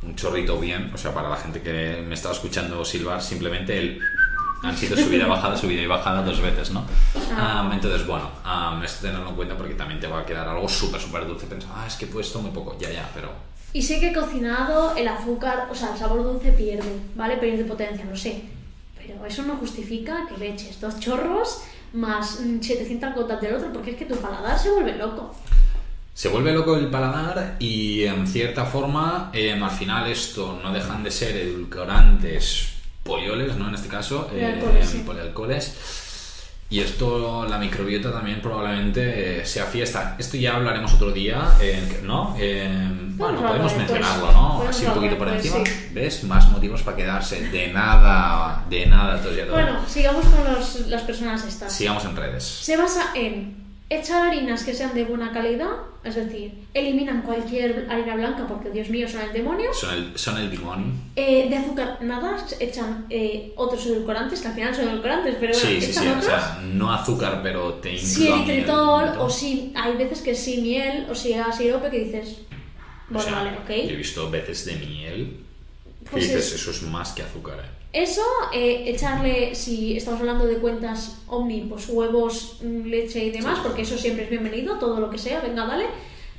un 0.01 0.15
chorrito 0.15 0.59
bien, 0.59 0.91
o 0.93 0.97
sea, 0.97 1.13
para 1.13 1.29
la 1.29 1.37
gente 1.37 1.61
que 1.61 2.03
me 2.05 2.13
estaba 2.13 2.33
escuchando 2.33 2.83
silbar, 2.83 3.21
simplemente 3.21 3.77
el 3.77 3.99
han 4.65 4.75
sido 4.75 4.97
subida, 4.97 5.27
bajada, 5.27 5.55
subida 5.55 5.81
y 5.81 5.87
bajada 5.87 6.23
dos 6.23 6.41
veces, 6.41 6.71
¿no? 6.71 6.83
Ah, 7.37 7.69
entonces, 7.71 8.05
bueno, 8.07 8.29
ah, 8.43 8.81
esto 8.83 9.07
tenerlo 9.07 9.29
en 9.29 9.35
cuenta 9.35 9.55
porque 9.55 9.75
también 9.75 9.99
te 9.99 10.07
va 10.07 10.21
a 10.21 10.25
quedar 10.25 10.47
algo 10.47 10.67
súper, 10.67 10.99
súper 10.99 11.27
dulce. 11.27 11.45
Pensar, 11.45 11.71
ah, 11.75 11.85
es 11.87 11.95
que 11.95 12.05
he 12.05 12.07
puesto 12.07 12.39
muy 12.39 12.51
poco, 12.51 12.75
ya, 12.79 12.91
ya, 12.91 13.09
pero 13.13 13.29
Y 13.73 13.81
sé 13.81 13.99
que 13.99 14.11
cocinado 14.11 14.95
el 14.95 15.07
azúcar, 15.07 15.67
o 15.71 15.75
sea, 15.75 15.93
el 15.93 15.99
sabor 15.99 16.23
dulce 16.23 16.51
pierde, 16.51 16.89
¿vale? 17.15 17.37
Pierde 17.37 17.63
potencia, 17.65 18.05
lo 18.05 18.15
sé. 18.15 18.43
Pero 18.97 19.23
eso 19.25 19.43
no 19.43 19.55
justifica 19.57 20.25
que 20.27 20.37
le 20.37 20.53
eches 20.53 20.81
dos 20.81 20.99
chorros 20.99 21.61
más 21.93 22.39
mm, 22.39 22.59
700 22.61 23.13
gotas 23.13 23.41
del 23.41 23.55
otro, 23.55 23.71
porque 23.71 23.91
es 23.91 23.97
que 23.97 24.05
tu 24.05 24.15
paladar 24.15 24.57
se 24.57 24.71
vuelve 24.71 24.97
loco. 24.97 25.35
Se 26.15 26.29
vuelve 26.29 26.53
loco 26.53 26.75
el 26.75 26.87
paladar 26.87 27.57
y 27.59 28.03
en 28.05 28.25
cierta 28.25 28.65
forma 28.65 29.29
em, 29.33 29.61
al 29.61 29.69
final 29.69 30.09
esto 30.09 30.59
no 30.63 30.71
dejan 30.71 31.03
de 31.03 31.11
ser 31.11 31.35
edulcorantes 31.35 32.74
polloles, 33.09 33.55
¿no? 33.55 33.69
En 33.69 33.75
este 33.75 33.87
caso, 33.87 34.27
Polialcoholes, 34.27 34.89
sí. 34.89 35.03
polialcoholes. 35.05 35.77
Y 36.67 36.79
esto, 36.79 37.45
la 37.47 37.59
microbiota 37.59 38.11
también 38.11 38.41
probablemente 38.41 39.41
eh, 39.41 39.45
sea 39.45 39.65
fiesta. 39.65 40.15
Esto 40.17 40.35
ya 40.35 40.55
hablaremos 40.55 40.95
otro 40.95 41.11
día, 41.11 41.51
eh, 41.61 42.01
¿no? 42.03 42.35
Em, 42.39 43.15
bueno, 43.15 43.45
podemos 43.47 43.77
mencionarlo, 43.77 44.31
¿no? 44.31 44.63
Así 44.67 44.83
un 44.87 44.93
poquito 44.95 45.15
por 45.17 45.27
encima. 45.29 45.57
sí. 45.63 45.71
¿Ves? 45.93 46.23
Más 46.23 46.49
motivos 46.49 46.81
para 46.81 46.97
quedarse. 46.97 47.39
De 47.49 47.67
nada, 47.71 48.65
de 48.67 48.87
nada, 48.87 49.21
todos 49.21 49.35
ya 49.37 49.45
todos. 49.45 49.61
Bueno, 49.61 49.79
sigamos 49.87 50.25
con 50.25 50.43
los- 50.53 50.87
las 50.87 51.03
personas 51.03 51.45
estas. 51.45 51.71
Sigamos 51.71 52.03
en 52.05 52.15
redes. 52.15 52.43
Se 52.43 52.75
basa 52.75 53.11
en 53.13 53.63
echar 53.89 54.27
harinas 54.27 54.63
que 54.63 54.73
sean 54.73 54.93
de 54.95 55.03
buena 55.05 55.31
calidad, 55.31 55.69
es 56.03 56.15
decir, 56.15 56.53
eliminan 56.73 57.21
cualquier 57.21 57.87
harina 57.89 58.15
blanca 58.15 58.45
porque, 58.47 58.69
Dios 58.69 58.89
mío, 58.89 59.07
son 59.07 59.21
el 59.21 59.33
demonio. 59.33 59.73
Son 59.73 59.93
el, 59.93 60.17
son 60.17 60.37
el 60.37 60.49
demonio. 60.51 60.87
Eh, 61.15 61.47
de 61.49 61.55
azúcar, 61.57 61.97
nada, 62.01 62.37
echan 62.59 63.05
eh, 63.09 63.53
otros 63.55 63.85
edulcorantes, 63.87 64.41
que 64.41 64.47
al 64.47 64.53
final 64.55 64.75
son 64.75 64.89
edulcorantes, 64.89 65.35
pero 65.39 65.53
bueno, 65.53 65.67
Sí, 65.67 65.81
sí, 65.81 65.91
echan 65.91 66.03
sí. 66.03 66.19
O 66.19 66.21
sea, 66.21 66.59
no 66.63 66.91
azúcar, 66.93 67.41
pero 67.43 67.75
te 67.75 67.97
si 67.97 68.27
incluye 68.27 68.53
eritritol 68.53 69.09
o 69.19 69.29
si 69.29 69.71
hay 69.75 69.95
veces 69.97 70.21
que 70.21 70.35
sí 70.35 70.61
miel 70.61 71.07
o 71.09 71.15
si 71.15 71.33
a 71.33 71.51
sirope 71.51 71.89
que 71.89 71.99
dices 71.99 72.39
O 73.09 73.13
bueno 73.13 73.29
sea, 73.29 73.35
vale 73.43 73.51
Yo 73.67 73.73
he 73.73 73.91
ok 73.93 73.97
visto 73.97 74.29
veces 74.31 74.65
de 74.65 74.75
miel 74.77 75.39
que 76.03 76.09
Pues 76.11 76.23
dices, 76.27 76.47
es- 76.47 76.53
eso 76.61 76.71
es 76.71 76.81
más 76.83 77.13
que 77.13 77.23
azúcar, 77.23 77.59
¿eh? 77.59 77.74
Eso 78.03 78.21
eh, 78.53 78.83
echarle 78.87 79.55
si 79.55 79.95
estamos 79.95 80.19
hablando 80.19 80.45
de 80.45 80.57
cuentas 80.57 81.17
omni 81.27 81.61
pues 81.61 81.87
huevos 81.87 82.57
mm, 82.61 82.85
leche 82.87 83.23
y 83.23 83.31
demás 83.31 83.59
porque 83.63 83.83
eso 83.83 83.97
siempre 83.97 84.25
es 84.25 84.29
bienvenido 84.29 84.77
todo 84.77 84.99
lo 84.99 85.09
que 85.09 85.17
sea 85.17 85.39
venga 85.39 85.65
dale 85.65 85.85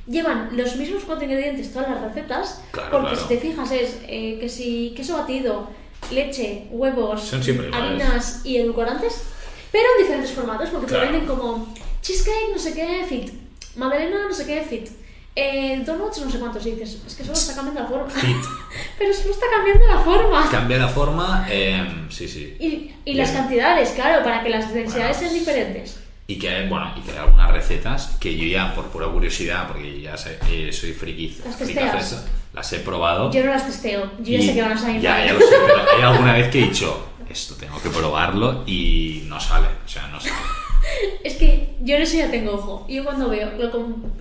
llevan 0.07 0.51
los 0.57 0.77
mismos 0.77 1.05
cuatro 1.05 1.25
ingredientes 1.25 1.73
todas 1.73 1.89
las 1.91 2.03
recetas 2.03 2.63
Claro, 2.73 2.91
porque 2.91 3.09
claro. 3.17 3.23
si 3.23 3.35
te 3.35 3.41
fijas 3.41 3.73
es 3.73 3.99
eh, 4.07 4.37
que 4.39 4.49
si 4.51 4.93
queso 4.97 5.17
batido 5.17 5.69
leche 6.11 6.67
huevos 6.71 7.23
Son 7.23 7.41
harinas 7.73 8.43
y 8.45 8.59
edulcorantes 8.59 9.23
pero 9.73 9.85
en 9.97 10.03
diferentes 10.05 10.33
formatos 10.33 10.69
porque 10.71 10.87
Claro. 10.89 11.07
te 11.07 11.11
venden 11.13 11.27
como 11.29 11.75
cheesecake 12.03 12.53
no 12.53 12.59
sé 12.59 12.75
qué 12.75 13.05
fit 13.09 13.33
magdalena 13.77 14.29
no 14.29 14.35
sé 14.35 14.47
qué 14.47 14.61
fit 14.61 14.89
eh, 15.37 15.83
donuts 15.85 16.19
no 16.21 16.31
sé 16.31 16.39
cuántos 16.39 16.65
y 16.67 16.71
dices 16.73 16.99
es 17.07 17.15
que 17.15 17.23
solo 17.23 17.37
está 17.37 17.55
cambiando 17.55 17.83
la 17.83 17.87
forma 17.89 18.09
Fit. 18.11 18.37
pero 18.99 19.13
solo 19.13 19.31
está 19.31 19.47
cambiando 19.55 19.87
la 19.87 19.99
forma 20.01 20.49
Cambia 20.51 20.79
la 20.79 20.89
forma, 20.89 21.47
em, 21.51 22.11
sí, 22.11 22.27
sí. 22.27 22.57
y, 22.59 22.95
y 23.05 23.15
las 23.15 23.31
cantidades, 23.31 23.91
claro, 23.91 24.25
para 24.25 24.43
que 24.43 24.49
las 24.51 24.73
densidades 24.73 25.19
Bueno, 25.19 25.31
sean 25.31 25.35
diferentes. 25.39 26.01
Y 26.29 26.39
que, 26.41 26.67
bueno, 26.69 26.93
y 26.97 27.01
que 27.03 27.13
hay 27.13 27.19
algunas 27.19 27.53
recetas 27.53 28.17
que 28.19 28.37
yo 28.37 28.45
ya, 28.45 28.75
por 28.75 28.87
pura 28.87 29.07
curiosidad, 29.07 29.69
porque 29.69 30.01
ya 30.01 30.17
sé, 30.17 30.39
eh, 30.51 30.73
soy 30.73 30.93
friki, 30.93 31.37
¿Las 31.45 31.57
testeas? 31.57 32.27
las 32.53 32.73
he 32.73 32.79
probado. 32.81 33.31
Yo 33.31 33.45
no 33.45 33.51
las 33.53 33.65
testeo, 33.67 34.11
yo 34.19 34.39
ya 34.39 34.43
sé 34.43 34.55
que 34.55 34.63
van 34.63 34.73
a 34.73 34.79
salir 34.79 35.01
Ya, 35.01 35.13
mal. 35.13 35.27
ya 35.27 35.33
lo 35.35 35.39
sé, 35.39 35.55
pero 35.67 35.79
hay 35.97 36.03
alguna 36.03 36.33
vez 36.33 36.49
que 36.51 36.59
he 36.59 36.69
dicho, 36.69 37.07
esto 37.31 37.55
tengo 37.55 37.81
que 37.81 37.91
probarlo 37.91 38.65
y 38.67 39.23
no 39.27 39.39
sale, 39.39 39.69
o 39.85 39.89
sea, 39.89 40.09
no 40.09 40.19
sale. 40.21 40.33
Es 41.25 41.35
que 41.35 41.56
yo 41.87 41.95
en 41.95 42.03
eso 42.03 42.17
ya 42.17 42.31
tengo 42.31 42.53
ojo. 42.53 42.85
Yo 42.89 43.05
cuando 43.05 43.31
veo, 43.31 43.53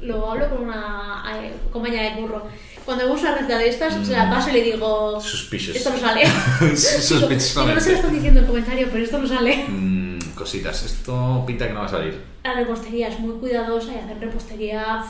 lo, 0.01 0.31
hablo 0.31 0.49
con 0.49 0.63
una 0.65 1.23
eh, 1.41 1.51
compañera 1.71 2.03
de 2.15 2.21
curro. 2.21 2.43
Cuando 2.85 3.05
vemos 3.05 3.21
una 3.21 3.33
receta 3.33 3.57
de 3.57 3.69
estas, 3.69 4.05
se 4.05 4.13
la 4.13 4.29
paso 4.29 4.51
y 4.51 4.53
le 4.53 4.61
digo, 4.61 5.19
Suspicious. 5.19 5.75
esto 5.75 5.89
no 5.89 5.97
sale. 5.97 6.21
Digo, 6.59 7.73
no 7.73 7.81
se 7.81 7.89
lo 7.89 7.95
están 7.95 8.13
diciendo 8.13 8.41
en 8.41 8.45
comentario, 8.45 8.87
pero 8.91 9.03
esto 9.03 9.17
no 9.17 9.27
sale. 9.27 9.65
Mm, 9.67 10.19
cositas, 10.35 10.83
esto 10.83 11.43
pinta 11.47 11.67
que 11.67 11.73
no 11.73 11.79
va 11.79 11.87
a 11.87 11.89
salir. 11.89 12.21
La 12.43 12.53
repostería 12.53 13.07
es 13.07 13.19
muy 13.19 13.39
cuidadosa 13.39 13.91
y 13.93 13.97
hacen 13.97 14.21
repostería 14.21 15.03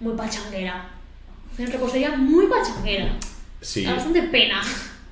muy 0.00 0.14
pachanguera. 0.14 0.88
Hacen 1.52 1.70
repostería 1.70 2.16
muy 2.16 2.48
pachanguera. 2.48 3.12
Sí. 3.60 3.84
Da 3.84 3.94
bastante 3.94 4.22
pena. 4.24 4.60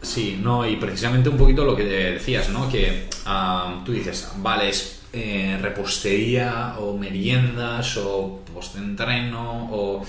Sí, 0.03 0.41
no, 0.43 0.69
y 0.69 0.75
precisamente 0.77 1.29
un 1.29 1.39
poquito 1.39 1.65
lo 1.65 1.77
que 1.77 1.85
decías, 1.85 2.49
¿no? 2.49 2.69
Que 2.69 3.09
ah, 3.25 3.81
tú 3.87 3.93
dices, 3.93 4.33
vale, 4.39 4.71
es 4.71 5.04
eh, 5.15 5.59
repostería 5.61 6.75
o 6.79 6.97
meriendas 6.97 7.97
o 7.97 8.41
postentreno 8.53 9.69
o 9.73 10.05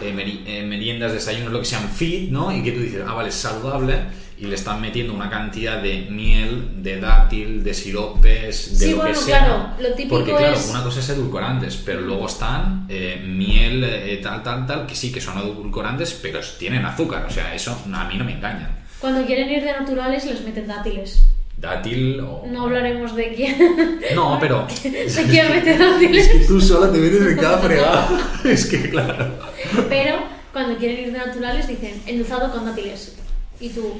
eh, 0.00 0.12
meri- 0.12 0.42
eh, 0.46 0.64
meriendas, 0.64 1.12
desayunos, 1.12 1.52
lo 1.52 1.58
que 1.60 1.64
sean 1.66 1.88
fit, 1.88 2.30
¿no? 2.30 2.50
Y 2.56 2.62
que 2.62 2.72
tú 2.72 2.80
dices, 2.80 3.02
ah, 3.06 3.14
vale, 3.14 3.28
es 3.28 3.34
saludable 3.34 4.24
y 4.36 4.46
le 4.46 4.56
están 4.56 4.80
metiendo 4.80 5.14
una 5.14 5.30
cantidad 5.30 5.80
de 5.80 6.08
miel, 6.10 6.82
de 6.82 6.98
dátil, 7.00 7.62
de 7.62 7.72
siropes, 7.72 8.78
de 8.80 8.86
Sí, 8.86 8.90
lo 8.92 8.96
bueno, 8.98 9.12
que 9.12 9.24
sea. 9.24 9.38
claro, 9.38 9.68
lo 9.80 9.94
típico 9.94 10.16
Porque 10.16 10.34
claro, 10.34 10.56
es- 10.56 10.68
una 10.70 10.82
cosa 10.82 11.00
es 11.00 11.08
edulcorantes, 11.08 11.76
pero 11.76 12.00
luego 12.00 12.26
están 12.26 12.86
eh, 12.88 13.22
miel, 13.24 13.84
eh, 13.84 14.18
tal, 14.22 14.42
tal, 14.42 14.66
tal, 14.66 14.86
que 14.86 14.94
sí 14.96 15.12
que 15.12 15.20
son 15.20 15.38
edulcorantes, 15.38 16.12
pero 16.20 16.40
tienen 16.58 16.84
azúcar, 16.84 17.24
o 17.26 17.30
sea, 17.30 17.54
eso 17.54 17.80
a 17.92 18.04
mí 18.08 18.16
no 18.18 18.24
me 18.24 18.32
engañan. 18.32 18.76
Cuando 19.00 19.24
quieren 19.26 19.48
ir 19.50 19.62
de 19.62 19.72
naturales 19.72 20.24
les 20.24 20.40
meten 20.42 20.66
dátiles. 20.66 21.24
Dátil 21.64 22.20
o... 22.20 22.44
No 22.46 22.62
hablaremos 22.64 23.14
de 23.16 23.34
quién. 23.34 23.98
No, 24.14 24.38
pero... 24.40 24.66
de 24.82 25.24
quién 25.30 25.50
mete 25.50 25.76
dátiles. 25.78 26.26
Es 26.26 26.32
que 26.32 26.46
tú 26.46 26.60
sola 26.60 26.92
te 26.92 26.98
metes 26.98 27.22
en 27.26 27.36
cada 27.38 27.58
fregada. 27.58 28.08
es 28.44 28.66
que, 28.66 28.90
claro. 28.90 29.26
Pero 29.88 30.16
cuando 30.52 30.76
quieren 30.76 31.06
ir 31.06 31.12
de 31.12 31.18
naturales 31.18 31.66
dicen 31.66 32.00
endulzado 32.06 32.52
con 32.52 32.64
dátiles. 32.64 33.16
Y 33.60 33.68
tú, 33.70 33.94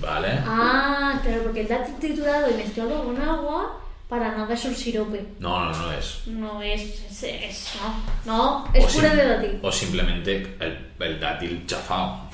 Vale. 0.00 0.38
ah, 0.46 1.20
claro, 1.22 1.42
porque 1.44 1.60
el 1.62 1.68
dátil 1.68 1.94
triturado 2.00 2.50
y 2.50 2.54
mezclado 2.54 3.04
con 3.04 3.20
agua, 3.20 3.80
para 4.08 4.32
nada 4.36 4.54
es 4.54 4.64
un 4.64 4.74
sirope. 4.74 5.24
No, 5.40 5.64
no, 5.64 5.72
no 5.76 5.92
es. 5.92 6.22
No 6.26 6.62
es, 6.62 6.82
es, 7.10 7.22
es- 7.22 7.68
no, 8.26 8.32
no, 8.32 8.64
es 8.74 8.84
O 8.84 8.88
pura 8.88 9.10
sim- 9.10 9.18
de 9.18 9.24
dátil. 9.28 9.58
O 9.62 9.72
simplemente 9.72 10.56
el, 10.60 10.78
el 11.00 11.20
dátil 11.20 11.64
chafao. 11.66 12.28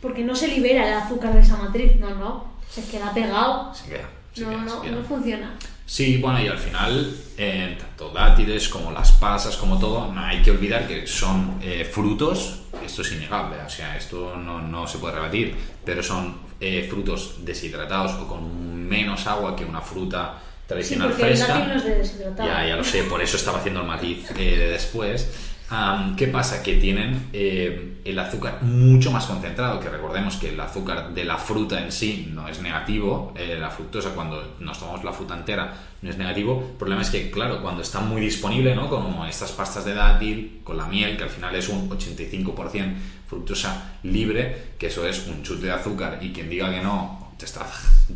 Porque 0.00 0.22
no 0.24 0.34
se 0.34 0.48
libera 0.48 0.86
el 0.88 0.94
azúcar 0.94 1.34
de 1.34 1.40
esa 1.40 1.56
matriz, 1.56 1.96
no, 1.96 2.14
no. 2.14 2.57
Se 2.70 2.84
queda 2.84 3.12
pegado. 3.12 3.74
Se 3.74 3.88
queda. 3.88 4.08
Se 4.34 4.42
No, 4.42 4.50
queda, 4.50 4.60
no, 4.62 4.76
se 4.76 4.80
queda. 4.88 4.96
no 4.96 5.04
funciona. 5.04 5.54
Sí, 5.86 6.18
bueno, 6.18 6.40
y 6.42 6.48
al 6.48 6.58
final, 6.58 7.16
eh, 7.38 7.76
tanto 7.80 8.10
dátiles 8.10 8.68
como 8.68 8.92
las 8.92 9.12
pasas, 9.12 9.56
como 9.56 9.78
todo, 9.78 10.12
no 10.12 10.20
hay 10.20 10.42
que 10.42 10.50
olvidar 10.50 10.86
que 10.86 11.06
son 11.06 11.58
eh, 11.62 11.88
frutos, 11.90 12.60
esto 12.84 13.00
es 13.00 13.12
innegable, 13.12 13.56
o 13.66 13.70
sea, 13.70 13.96
esto 13.96 14.36
no, 14.36 14.60
no 14.60 14.86
se 14.86 14.98
puede 14.98 15.14
rebatir, 15.14 15.56
pero 15.86 16.02
son 16.02 16.40
eh, 16.60 16.86
frutos 16.90 17.36
deshidratados 17.44 18.12
o 18.20 18.28
con 18.28 18.86
menos 18.86 19.26
agua 19.26 19.56
que 19.56 19.64
una 19.64 19.80
fruta 19.80 20.34
Sí, 20.38 20.74
tradicional 20.74 21.08
el 21.08 21.14
fresca. 21.14 21.46
dátil 21.54 21.68
no 21.68 21.74
es 21.76 21.84
de 21.84 21.94
deshidratado. 21.94 22.48
Ya, 22.50 22.66
ya 22.68 22.76
lo 22.76 22.84
sé, 22.84 23.04
por 23.04 23.22
eso 23.22 23.38
estaba 23.38 23.56
haciendo 23.58 23.80
el 23.80 23.86
matiz 23.86 24.30
eh, 24.32 24.56
de 24.58 24.68
después. 24.72 25.26
Am, 25.70 26.16
¿Qué 26.16 26.28
pasa? 26.28 26.62
Que 26.62 26.76
tienen 26.76 27.28
eh, 27.34 28.00
el 28.04 28.18
azúcar 28.18 28.62
mucho 28.62 29.10
más 29.10 29.26
concentrado, 29.26 29.78
que 29.80 29.90
recordemos 29.90 30.36
que 30.36 30.48
el 30.48 30.58
azúcar 30.58 31.12
de 31.12 31.24
la 31.24 31.36
fruta 31.36 31.82
en 31.82 31.92
sí 31.92 32.30
no 32.32 32.48
es 32.48 32.62
negativo, 32.62 33.34
eh, 33.36 33.58
la 33.60 33.68
fructosa 33.68 34.14
cuando 34.14 34.56
nos 34.60 34.78
tomamos 34.78 35.04
la 35.04 35.12
fruta 35.12 35.36
entera 35.36 35.74
no 36.00 36.08
es 36.08 36.16
negativo, 36.16 36.64
el 36.70 36.76
problema 36.78 37.02
es 37.02 37.10
que, 37.10 37.30
claro, 37.30 37.60
cuando 37.60 37.82
está 37.82 38.00
muy 38.00 38.22
disponible, 38.22 38.74
¿no? 38.74 38.88
Como 38.88 39.26
estas 39.26 39.52
pastas 39.52 39.84
de 39.84 39.92
dátil 39.92 40.60
con 40.64 40.78
la 40.78 40.86
miel, 40.86 41.18
que 41.18 41.24
al 41.24 41.30
final 41.30 41.54
es 41.54 41.68
un 41.68 41.90
85% 41.90 42.94
fructosa 43.26 43.98
libre, 44.04 44.72
que 44.78 44.86
eso 44.86 45.06
es 45.06 45.26
un 45.26 45.42
chute 45.42 45.66
de 45.66 45.72
azúcar, 45.72 46.18
y 46.22 46.32
quien 46.32 46.48
diga 46.48 46.70
que 46.70 46.80
no, 46.80 47.32
te 47.36 47.44
está 47.44 47.66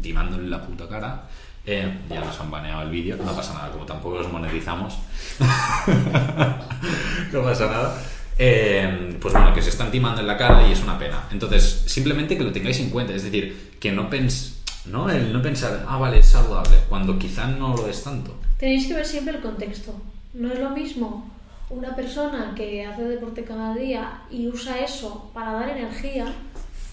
timando 0.01 0.37
en 0.37 0.51
la 0.51 0.63
puta 0.63 0.89
cara. 0.89 1.29
Eh, 1.65 1.99
ya 2.11 2.21
nos 2.21 2.41
han 2.41 2.51
baneado 2.51 2.83
el 2.83 2.91
vídeo, 2.91 3.17
no 3.17 3.37
pasa 3.37 3.55
nada, 3.55 3.71
como 3.71 3.87
tampoco 3.87 4.19
los 4.19 4.33
monetizamos. 4.33 4.99
no 7.33 7.43
pasa 7.43 7.67
nada. 7.67 8.03
Eh, 8.39 9.17
pues 9.21 9.33
bueno, 9.33 9.55
que 9.55 9.63
se 9.63 9.71
están 9.71 9.91
timando 9.91 10.21
en 10.21 10.27
la 10.27 10.37
cara 10.37 10.67
y 10.67 10.73
es 10.73 10.83
una 10.83 10.99
pena. 10.99 11.25
Entonces, 11.31 11.85
simplemente 11.87 12.37
que 12.37 12.43
lo 12.43 12.53
tengáis 12.53 12.81
en 12.81 12.91
cuenta, 12.91 13.15
es 13.15 13.23
decir, 13.23 13.77
que 13.79 13.93
no 13.93 14.11
pens 14.11 14.63
¿no? 14.87 15.09
El 15.09 15.33
no 15.33 15.41
pensar, 15.41 15.85
ah, 15.89 15.97
vale, 15.97 16.19
es 16.19 16.27
saludable, 16.27 16.77
cuando 16.89 17.19
quizá 17.19 17.47
no 17.47 17.77
lo 17.77 17.87
es 17.87 18.03
tanto. 18.03 18.35
Tenéis 18.59 18.89
que 18.89 18.95
ver 18.95 19.07
siempre 19.07 19.37
el 19.37 19.41
contexto. 19.41 19.95
No 20.35 20.53
es 20.53 20.59
lo 20.59 20.71
mismo 20.71 21.31
una 21.71 21.95
persona 21.95 22.53
que 22.57 22.85
hace 22.85 23.05
deporte 23.05 23.45
cada 23.45 23.75
día 23.75 24.23
y 24.31 24.49
usa 24.49 24.81
eso 24.81 25.31
para 25.33 25.53
dar 25.53 25.71
energía 25.71 26.33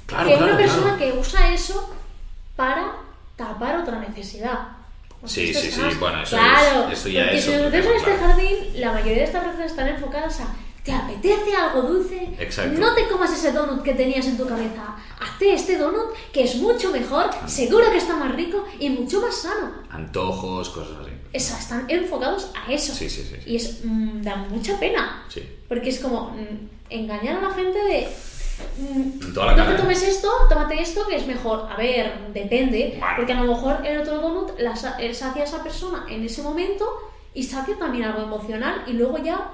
Claro, 0.05 0.27
que 0.27 0.37
claro, 0.37 0.53
una 0.53 0.57
persona 0.57 0.95
claro. 0.95 0.97
que 0.97 1.19
usa 1.19 1.53
eso 1.53 1.93
para 2.55 2.93
tapar 3.39 3.77
otra 3.77 3.99
necesidad. 3.99 4.59
Porque 5.19 5.33
Sí, 5.33 5.53
sí, 5.53 5.71
sí, 5.71 5.81
más- 5.81 5.99
bueno, 5.99 6.21
eso 6.23 6.37
claro, 6.37 6.87
es- 6.91 6.99
eso 6.99 7.09
ya 7.09 7.23
porque 7.23 7.37
es 7.37 7.43
si 7.45 7.51
nos 7.51 7.73
este 7.73 8.15
jardín, 8.17 8.55
la 8.75 8.91
mayoría 8.93 9.17
de 9.17 9.23
estas 9.23 9.43
recetas 9.45 9.71
están 9.71 9.87
enfocadas 9.87 10.39
a 10.41 10.55
¿te 10.83 10.93
apetece 10.93 11.55
algo 11.55 11.81
dulce? 11.81 12.29
Exacto. 12.39 12.79
No 12.79 12.93
te 12.95 13.07
comas 13.09 13.31
ese 13.33 13.51
donut 13.51 13.83
que 13.83 13.93
tenías 13.93 14.25
en 14.27 14.37
tu 14.37 14.47
cabeza. 14.47 14.95
Hazte 15.19 15.53
este 15.53 15.77
donut 15.77 16.13
que 16.31 16.43
es 16.43 16.55
mucho 16.55 16.89
mejor, 16.91 17.29
seguro 17.47 17.91
que 17.91 17.97
está 17.97 18.15
más 18.15 18.33
rico 18.35 18.65
y 18.79 18.89
mucho 18.89 19.19
más 19.21 19.35
sano. 19.35 19.71
Antojos, 19.89 20.69
cosas 20.69 20.93
así. 21.01 21.11
Eso, 21.33 21.55
están 21.57 21.85
enfocados 21.89 22.51
a 22.55 22.71
eso. 22.71 22.93
Sí, 22.93 23.09
sí, 23.09 23.23
sí, 23.23 23.35
sí. 23.43 23.51
Y 23.51 23.55
es, 23.57 23.81
mm, 23.83 24.21
da 24.21 24.35
mucha 24.37 24.79
pena. 24.79 25.23
Sí. 25.27 25.43
Porque 25.67 25.89
es 25.89 25.99
como 25.99 26.31
mm, 26.31 26.69
engañar 26.89 27.37
a 27.43 27.49
la 27.49 27.53
gente 27.53 27.77
de. 27.77 28.07
Mm, 28.77 29.33
toda 29.33 29.47
la 29.47 29.51
no 29.53 29.57
cara, 29.57 29.69
te 29.69 29.75
¿eh? 29.75 29.79
tomes 29.81 30.03
esto, 30.03 30.29
tómate 30.49 30.81
esto 30.81 31.05
que 31.07 31.15
es 31.15 31.25
mejor. 31.27 31.67
A 31.71 31.75
ver, 31.77 32.13
depende. 32.33 32.97
Vale. 32.99 33.13
Porque 33.17 33.33
a 33.33 33.41
lo 33.43 33.53
mejor 33.53 33.85
el 33.85 33.99
otro 33.99 34.19
donut 34.21 34.59
la 34.59 34.75
sa- 34.75 34.97
eh, 34.99 35.13
sacia 35.13 35.41
a 35.43 35.45
esa 35.45 35.63
persona 35.63 36.05
en 36.09 36.23
ese 36.23 36.41
momento 36.41 36.85
y 37.33 37.43
sacia 37.43 37.77
también 37.77 38.05
algo 38.05 38.21
emocional 38.23 38.83
y 38.87 38.93
luego 38.93 39.17
ya, 39.17 39.51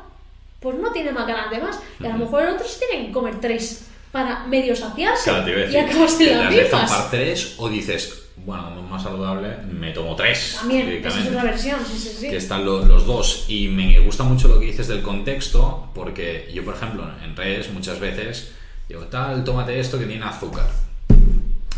pues 0.60 0.78
no 0.78 0.92
tiene 0.92 1.12
más 1.12 1.28
ganas 1.28 1.50
de 1.52 1.60
más. 1.60 1.80
Y 2.00 2.06
a 2.06 2.10
lo 2.10 2.18
mejor 2.20 2.44
el 2.44 2.50
otro 2.56 2.68
sí 2.68 2.80
tiene 2.90 3.08
que 3.08 3.12
comer 3.14 3.40
tres 3.40 3.88
para 4.12 4.46
medio 4.48 4.76
saciarse 4.76 5.30
Claro, 5.30 5.46
te 5.46 5.72
y 5.72 5.76
acabas 5.76 6.18
de 6.18 6.36
las 6.36 6.70
zampar 6.70 7.12
tres 7.12 7.56
o 7.58 7.68
dices, 7.68 8.22
bueno, 8.38 8.70
más 8.84 9.04
saludable, 9.04 9.58
me 9.70 9.92
tomo 9.92 10.16
tres. 10.16 10.56
También, 10.58 10.88
esa 11.06 11.20
es 11.20 11.28
otra 11.28 11.44
versión, 11.44 11.80
sí, 11.86 11.98
sí, 11.98 12.10
sí. 12.22 12.30
que 12.30 12.38
están 12.38 12.64
lo- 12.64 12.86
los 12.86 13.06
dos. 13.06 13.44
Y 13.50 13.68
me 13.68 14.00
gusta 14.00 14.24
mucho 14.24 14.48
lo 14.48 14.58
que 14.60 14.68
dices 14.68 14.88
del 14.88 15.02
contexto, 15.02 15.90
porque 15.94 16.50
yo, 16.54 16.64
por 16.64 16.76
ejemplo, 16.76 17.04
en 17.26 17.36
redes 17.36 17.70
muchas 17.74 18.00
veces 18.00 18.52
digo, 18.88 19.02
tal, 19.04 19.44
tómate 19.44 19.80
esto 19.80 20.00
que 20.00 20.06
tiene 20.06 20.26
azúcar. 20.26 20.68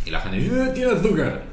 Y 0.05 0.09
la 0.09 0.21
gente 0.21 0.37
dice, 0.37 0.63
"Eh, 0.63 0.71
tiene 0.73 0.91
azúcar. 0.91 1.43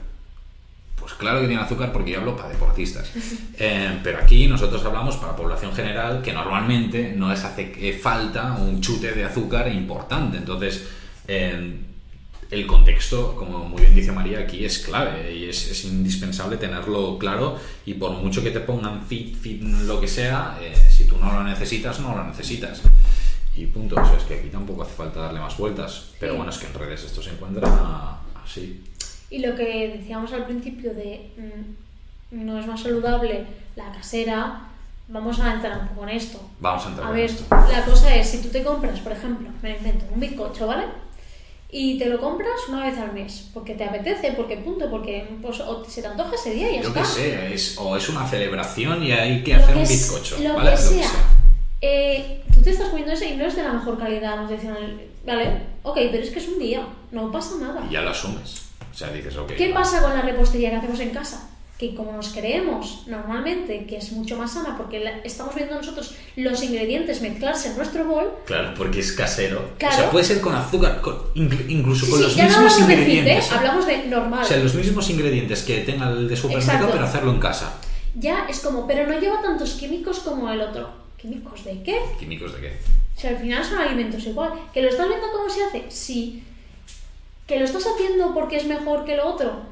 Pues 0.99 1.13
claro 1.15 1.41
que 1.41 1.49
tiene 1.49 1.63
azúcar 1.63 1.93
porque 1.93 2.13
yo 2.13 2.21
hablo 2.21 2.37
para 2.37 2.49
deportistas. 2.49 3.11
Eh, 3.57 4.01
pero 4.03 4.19
aquí 4.19 4.49
nosotros 4.49 4.85
hablamos 4.85 5.17
para 5.17 5.37
población 5.37 5.73
general 5.73 6.23
que 6.23 6.33
normalmente 6.33 7.15
no 7.17 7.29
les 7.29 7.45
hace 7.45 7.73
eh, 7.79 7.93
falta 7.97 8.55
un 8.55 8.81
chute 8.81 9.13
de 9.13 9.25
azúcar 9.25 9.69
importante. 9.73 10.39
Entonces, 10.39 10.89
eh, 11.29 11.77
el 12.51 12.67
contexto, 12.67 13.35
como 13.37 13.65
muy 13.65 13.83
bien 13.83 13.95
dice 13.95 14.13
María, 14.13 14.41
aquí 14.41 14.65
es 14.65 14.81
clave 14.81 15.35
y 15.35 15.49
es, 15.49 15.71
es 15.71 15.85
indispensable 15.85 16.57
tenerlo 16.57 17.19
claro 17.19 17.59
y 17.87 17.95
por 17.95 18.11
mucho 18.13 18.43
que 18.43 18.51
te 18.51 18.61
pongan 18.61 19.07
fit, 19.07 19.37
fit, 19.37 19.63
lo 19.63 20.01
que 20.01 20.09
sea, 20.09 20.59
eh, 20.61 20.75
si 20.91 21.05
tú 21.07 21.17
no 21.19 21.33
lo 21.33 21.45
necesitas, 21.45 22.01
no 22.01 22.17
lo 22.17 22.25
necesitas. 22.25 22.83
Y 23.57 23.67
punto, 23.67 23.95
o 24.01 24.05
sea, 24.05 24.17
es 24.17 24.25
que 24.25 24.35
aquí 24.35 24.49
tampoco 24.49 24.83
hace 24.83 24.95
falta 24.95 25.21
darle 25.21 25.41
más 25.41 25.57
vueltas, 25.57 26.11
pero 26.19 26.33
Sí. 26.33 26.37
bueno, 26.37 26.51
es 26.51 26.59
que 26.59 26.67
en 26.67 26.75
redes 26.75 27.05
esto 27.05 27.23
se 27.23 27.31
encuentra 27.31 28.19
así. 28.45 28.83
Y 29.31 29.39
lo 29.39 29.55
que 29.55 29.97
decíamos 29.97 30.33
al 30.33 30.45
principio 30.47 30.93
de 30.95 31.31
mm, 32.33 32.45
no 32.45 32.59
es 32.59 32.67
más 32.67 32.83
saludable 32.83 33.47
la 33.77 33.93
casera, 33.93 34.61
vamos 35.09 35.39
a 35.41 35.53
entrar 35.55 35.79
un 35.83 35.89
poco 35.89 36.03
en 36.09 36.17
esto. 36.17 36.41
Vamos 36.61 36.85
a 36.87 36.89
entrar 36.89 37.07
A 37.07 37.11
en 37.11 37.17
ver, 37.17 37.25
esto. 37.27 37.45
la 37.51 37.85
cosa 37.85 38.15
es, 38.15 38.29
si 38.29 38.43
tú 38.43 38.49
te 38.49 38.63
compras, 38.65 38.99
por 39.01 39.13
ejemplo, 39.13 39.49
me 39.63 39.77
invento, 39.77 40.05
un 40.13 40.19
bizcocho, 40.21 40.67
¿vale? 40.67 40.85
Y 41.71 41.99
te 41.99 42.07
lo 42.07 42.21
compras 42.21 42.51
una 42.69 42.85
vez 42.87 42.97
al 42.99 43.13
mes, 43.13 43.51
porque 43.53 43.75
te 43.75 43.85
apetece, 43.85 44.33
porque 44.33 44.59
punto, 44.59 44.89
porque 44.91 45.27
pues, 45.43 45.61
o 45.61 45.85
se 45.85 46.03
te 46.03 46.09
antoja 46.09 46.35
ese 46.35 46.55
día 46.55 46.71
y 46.71 46.77
ya 46.77 46.83
Yo 46.83 46.89
está. 46.89 47.01
que 47.01 47.07
sé, 47.07 47.55
es, 47.55 47.77
o 47.79 47.97
es 47.97 48.09
una 48.09 48.27
celebración 48.27 49.03
y 49.03 49.11
hay 49.13 49.43
que 49.43 49.53
Lo 49.55 49.59
hacer 49.59 49.71
que 49.73 49.77
un 49.79 49.83
es- 49.83 49.89
bizcocho, 49.91 50.39
Lo 50.41 50.55
¿vale? 50.55 50.71
que 50.71 50.77
Lo 50.77 50.83
sea. 50.83 51.11
Eh, 51.81 52.44
tú 52.55 52.63
te 52.63 52.71
estás 52.71 52.89
comiendo 52.89 53.13
eso 53.13 53.25
y 53.25 53.37
no 53.37 53.45
es 53.45 53.57
de 53.57 53.63
la 53.63 53.73
mejor 53.73 53.99
calidad 53.99 54.41
nutricional, 54.41 55.01
¿vale? 55.27 55.61
Ok, 55.83 55.97
pero 56.11 56.23
es 56.23 56.31
que 56.31 56.39
es 56.39 56.49
un 56.49 56.59
día, 56.59 56.87
no 57.13 57.31
pasa 57.33 57.57
nada. 57.61 57.85
Y 57.89 57.93
ya 57.93 58.01
lo 58.03 58.11
asumes. 58.11 58.63
O 58.93 58.97
sea, 58.97 59.11
dices, 59.11 59.37
ok. 59.37 59.49
¿Qué 59.55 59.65
vale. 59.73 59.75
pasa 59.75 60.01
con 60.03 60.15
la 60.15 60.23
repostería 60.23 60.71
que 60.71 60.77
hacemos 60.77 61.01
en 61.01 61.11
casa? 61.11 61.51
Que 61.77 61.93
como 61.97 62.13
nos 62.13 62.29
creemos 62.29 63.03
normalmente 63.09 63.85
que 63.87 63.97
es 63.97 64.13
mucho 64.13 64.37
más 64.37 64.53
sana 64.53 64.77
porque 64.77 65.01
la- 65.01 65.19
estamos 65.25 65.57
viendo 65.57 65.75
nosotros 65.75 66.15
los 66.37 66.63
ingredientes 66.63 67.21
mezclarse 67.21 67.71
en 67.71 67.77
nuestro 67.77 68.05
bol, 68.05 68.31
Claro, 68.47 68.73
porque 68.77 69.01
es 69.01 69.11
casero. 69.13 69.71
Claro. 69.79 69.95
O 69.95 69.99
sea, 69.99 70.11
puede 70.11 70.25
ser 70.25 70.41
con 70.41 70.55
azúcar, 70.55 71.01
con- 71.01 71.19
inclu- 71.35 71.69
incluso 71.69 72.09
con 72.09 72.19
sí, 72.21 72.25
los 72.25 72.37
ya 72.37 72.45
no 72.45 72.49
mismos 72.51 72.73
hablamos 72.75 72.89
de 72.89 72.97
fit, 72.97 73.07
¿eh? 73.09 73.11
ingredientes. 73.19 73.53
hablamos 73.53 73.87
de 73.87 74.07
normal. 74.07 74.45
O 74.45 74.47
sea, 74.47 74.57
los 74.59 74.75
mismos 74.77 75.11
ingredientes 75.11 75.63
que 75.65 75.79
tenga 75.81 76.09
el 76.11 76.29
de 76.29 76.37
supermercado, 76.37 76.75
Exacto. 76.77 76.93
pero 76.93 77.05
hacerlo 77.07 77.33
en 77.33 77.41
casa. 77.41 77.73
Ya 78.15 78.47
es 78.49 78.61
como, 78.61 78.87
pero 78.87 79.09
no 79.09 79.19
lleva 79.19 79.43
tantos 79.43 79.73
químicos 79.73 80.21
como 80.21 80.49
el 80.53 80.61
otro. 80.61 80.89
¿Químicos 81.25 81.65
de 81.65 81.83
qué? 81.83 81.99
¿Químicos 82.19 82.53
de 82.53 82.61
qué? 82.61 82.73
Sea, 83.17 83.31
al 83.31 83.39
final 83.39 83.65
son 83.65 83.79
alimentos 83.79 84.27
igual. 84.27 84.53
¿Que 84.75 84.83
lo 84.83 84.91
estás 84.91 85.09
viendo 85.09 85.33
cómo 85.33 85.49
se 85.49 85.65
hace? 85.65 85.91
Sí. 85.91 86.45
¿Que 87.47 87.59
lo 87.59 87.65
estás 87.65 87.87
haciendo 87.87 88.35
porque 88.35 88.57
es 88.57 88.67
mejor 88.67 89.07
que 89.07 89.17
lo 89.17 89.29
otro? 89.29 89.63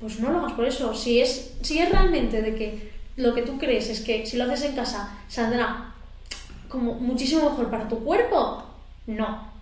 Pues 0.00 0.20
no 0.20 0.30
lo 0.30 0.38
hagas 0.38 0.54
por 0.54 0.64
eso. 0.64 0.94
Si 0.94 1.20
es, 1.20 1.52
si 1.60 1.80
es 1.80 1.90
realmente 1.90 2.40
de 2.40 2.54
que 2.54 2.92
lo 3.16 3.34
que 3.34 3.42
tú 3.42 3.58
crees 3.58 3.90
es 3.90 4.00
que 4.00 4.24
si 4.24 4.38
lo 4.38 4.44
haces 4.44 4.62
en 4.62 4.74
casa 4.74 5.18
saldrá 5.28 5.92
como 6.70 6.94
muchísimo 6.94 7.50
mejor 7.50 7.68
para 7.68 7.86
tu 7.86 8.02
cuerpo, 8.02 8.64
no. 9.06 9.52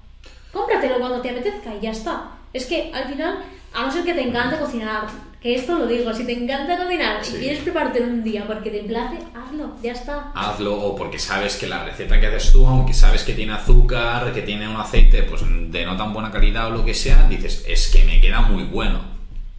Cómpratelo 0.53 1.01
cuando 1.01 1.21
te 1.21 1.31
apetezca 1.31 1.75
y 1.75 1.81
ya 1.81 1.91
está. 1.91 2.31
Es 2.53 2.67
que 2.67 2.93
al 2.95 3.09
final, 3.09 3.43
a 3.75 3.83
no 3.83 3.91
ser 3.91 4.05
que 4.05 4.15
te 4.15 4.23
encante 4.23 4.57
cocinar, 4.57 5.09
que 5.41 5.55
esto 5.55 5.79
lo 5.79 5.87
digo, 5.87 6.13
si 6.13 6.25
te 6.25 6.33
encanta 6.33 6.77
cocinar 6.77 7.25
Sí. 7.25 7.37
y 7.37 7.41
quieres 7.41 7.61
prepararte 7.61 8.03
un 8.03 8.23
día 8.23 8.47
porque 8.47 8.71
te 8.71 8.81
place, 8.81 9.19
hazlo, 9.35 9.75
ya 9.83 9.93
está. 9.93 10.33
Hazlo 10.35 10.75
o 10.79 10.95
porque 10.95 11.19
sabes 11.19 11.57
que 11.57 11.67
la 11.67 11.83
receta 11.85 12.21
que 12.21 12.27
haces 12.27 12.53
tú, 12.53 12.67
aunque 12.67 12.93
sabes 12.93 13.23
que 13.25 13.33
tiene 13.33 13.53
azúcar, 13.55 14.33
que 14.35 14.43
tiene 14.43 14.69
un 14.69 14.77
aceite 14.77 15.23
pues 15.23 15.43
de 15.47 15.87
no 15.87 15.97
tan 15.97 16.13
buena 16.13 16.31
calidad 16.31 16.67
o 16.67 16.71
lo 16.71 16.85
que 16.85 16.93
sea, 16.95 17.27
dices, 17.29 17.65
es 17.67 17.89
que 17.89 18.05
me 18.05 18.21
queda 18.21 18.43
muy 18.43 18.65
bueno. 18.65 19.01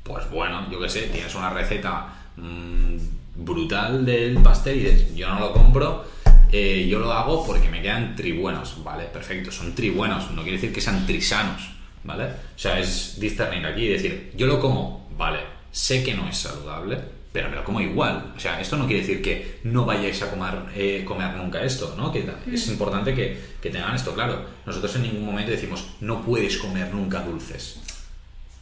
Pues 0.03 0.29
bueno, 0.29 0.67
yo 0.71 0.79
qué 0.79 0.89
sé, 0.89 1.01
tienes 1.03 1.33
una 1.35 1.49
receta 1.49 2.13
mm, 2.37 2.97
brutal 3.35 4.05
del 4.05 4.35
pastel 4.37 4.77
y 4.77 4.83
dices, 4.83 5.15
yo 5.15 5.29
no 5.29 5.39
lo 5.39 5.51
compro, 5.53 6.05
eh, 6.51 6.85
yo 6.87 6.99
lo 6.99 7.11
hago 7.11 7.43
porque 7.45 7.69
me 7.69 7.81
quedan 7.81 8.15
tribuenos, 8.15 8.83
¿vale? 8.83 9.05
Perfecto, 9.05 9.51
son 9.51 9.73
tribuenos, 9.73 10.29
no 10.31 10.43
quiere 10.43 10.57
decir 10.57 10.73
que 10.73 10.81
sean 10.81 11.05
trisanos, 11.07 11.71
¿vale? 12.03 12.25
O 12.25 12.57
sea, 12.59 12.77
es 12.79 13.19
discernir 13.19 13.65
aquí 13.65 13.83
y 13.85 13.87
decir, 13.87 14.31
yo 14.35 14.45
lo 14.47 14.59
como, 14.59 15.07
vale, 15.17 15.39
sé 15.71 16.03
que 16.03 16.13
no 16.13 16.27
es 16.27 16.37
saludable, 16.37 16.99
pero 17.31 17.49
me 17.49 17.55
lo 17.55 17.63
como 17.63 17.79
igual. 17.79 18.33
O 18.35 18.39
sea, 18.39 18.59
esto 18.59 18.77
no 18.77 18.87
quiere 18.87 19.01
decir 19.01 19.21
que 19.21 19.59
no 19.63 19.85
vayáis 19.85 20.21
a 20.21 20.29
comer, 20.29 20.53
eh, 20.75 21.03
comer 21.05 21.33
nunca 21.35 21.63
esto, 21.63 21.95
¿no? 21.97 22.11
Que 22.11 22.29
es 22.51 22.67
importante 22.67 23.13
que, 23.13 23.37
que 23.61 23.69
tengan 23.69 23.95
esto 23.95 24.13
claro. 24.13 24.45
Nosotros 24.65 24.95
en 24.97 25.03
ningún 25.03 25.25
momento 25.25 25.51
decimos, 25.51 25.95
no 26.01 26.21
puedes 26.23 26.57
comer 26.57 26.93
nunca 26.93 27.21
dulces. 27.21 27.79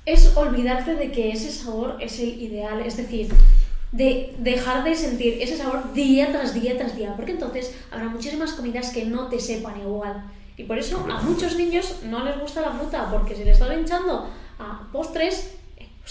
es 0.06 0.36
olvidarte 0.36 0.96
de 0.96 1.12
que 1.12 1.32
ese 1.32 1.52
sabor 1.52 1.98
es 2.00 2.20
el 2.20 2.42
ideal, 2.42 2.82
es 2.82 2.98
decir, 2.98 3.30
de 3.92 4.36
dejar 4.38 4.84
de 4.84 4.96
sentir 4.96 5.40
ese 5.42 5.58
sabor 5.58 5.94
día 5.94 6.32
tras 6.32 6.54
día 6.54 6.78
tras 6.78 6.96
día, 6.96 7.16
porque 7.16 7.32
entonces 7.32 7.76
habrá 7.92 8.08
muchísimas 8.08 8.54
comidas 8.54 8.92
que 8.92 9.06
no 9.06 9.28
te 9.28 9.40
sepan 9.40 9.80
igual. 9.80 10.24
Y 10.58 10.64
por 10.64 10.78
eso 10.78 11.06
a 11.10 11.22
muchos 11.22 11.56
niños 11.56 12.00
no 12.04 12.24
les 12.24 12.40
gusta 12.40 12.62
la 12.62 12.72
fruta, 12.72 13.10
porque 13.10 13.36
si 13.36 13.46
le 13.46 13.52
están 13.52 13.80
hinchando 13.80 14.30
a 14.60 14.88
postres, 14.92 15.59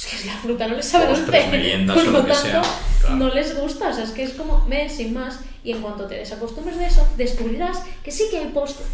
pues 0.00 0.22
que 0.22 0.26
la 0.28 0.36
fruta 0.36 0.68
no 0.68 0.76
les 0.76 0.86
sabe 0.86 1.06
dulce. 1.08 1.84
Por 1.92 2.06
lo 2.06 2.24
tanto, 2.24 2.34
sea, 2.34 2.62
claro. 3.00 3.16
no 3.16 3.34
les 3.34 3.58
gusta, 3.58 3.88
o 3.88 3.92
sea, 3.92 4.04
es 4.04 4.10
que 4.10 4.22
es 4.22 4.32
como 4.34 4.64
me 4.66 4.88
sin 4.88 5.12
más. 5.14 5.40
Y 5.64 5.72
en 5.72 5.82
cuanto 5.82 6.06
te 6.06 6.14
desacostumbres 6.14 6.78
de 6.78 6.86
eso, 6.86 7.06
descubrirás 7.16 7.82
que 8.04 8.10
sí 8.10 8.24
que 8.30 8.38
hay 8.38 8.46
postres 8.48 8.86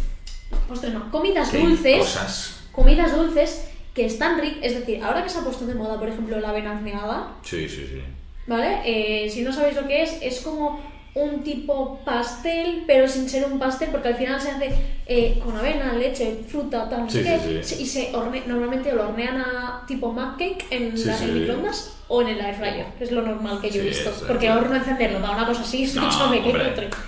postres 0.67 0.93
no, 0.93 1.11
comidas 1.11 1.51
dulces, 1.51 1.97
Cosas. 1.99 2.55
comidas 2.71 3.15
dulces 3.15 3.65
que 3.93 4.05
están 4.05 4.39
ricas, 4.39 4.59
es 4.63 4.79
decir, 4.79 5.03
ahora 5.03 5.23
que 5.23 5.29
se 5.29 5.37
ha 5.37 5.41
puesto 5.41 5.65
de 5.65 5.75
moda, 5.75 5.99
por 5.99 6.07
ejemplo, 6.09 6.39
la 6.39 6.49
avena 6.49 6.71
horneada, 6.73 7.33
Sí, 7.43 7.67
sí, 7.69 7.85
sí. 7.87 8.01
¿vale? 8.47 8.79
Eh, 8.85 9.29
si 9.29 9.41
no 9.43 9.51
sabéis 9.53 9.75
lo 9.75 9.87
que 9.87 10.01
es, 10.03 10.17
es 10.21 10.39
como 10.41 10.79
un 11.15 11.43
tipo 11.43 11.99
pastel, 12.03 12.83
pero 12.85 13.07
sin 13.07 13.29
ser 13.29 13.45
un 13.45 13.57
pastel, 13.57 13.87
porque 13.89 14.09
al 14.09 14.15
final 14.15 14.39
se 14.39 14.51
hace 14.51 14.69
eh, 15.05 15.39
con 15.43 15.55
avena, 15.55 15.93
leche, 15.93 16.39
fruta, 16.47 16.89
tal, 16.89 17.09
Sí, 17.09 17.23
qué, 17.23 17.39
sí, 17.39 17.59
sí. 17.63 17.75
se- 17.75 17.81
y 17.81 17.85
se 17.85 18.13
horne- 18.15 18.43
normalmente 18.45 18.91
lo 18.91 19.07
hornean 19.07 19.37
a 19.37 19.83
tipo 19.87 20.11
mug 20.11 20.35
cake 20.37 20.65
en, 20.71 20.93
la- 21.05 21.17
en 21.17 21.39
microondas 21.39 21.93
o 22.09 22.21
en 22.21 22.27
el 22.27 22.39
air 22.41 22.55
fryer, 22.55 22.85
que 22.97 23.03
es 23.05 23.11
lo 23.11 23.21
normal 23.21 23.61
que 23.61 23.71
yo 23.71 23.81
he 23.81 23.85
visto. 23.85 24.11
porque 24.27 24.47
eh, 24.47 24.51
horno 24.51 24.75
encenderlo 24.75 25.19
para 25.21 25.37
una 25.37 25.47
cosa 25.47 25.61
así, 25.61 25.89
No, 25.95 26.07
escúchame, 26.07 26.41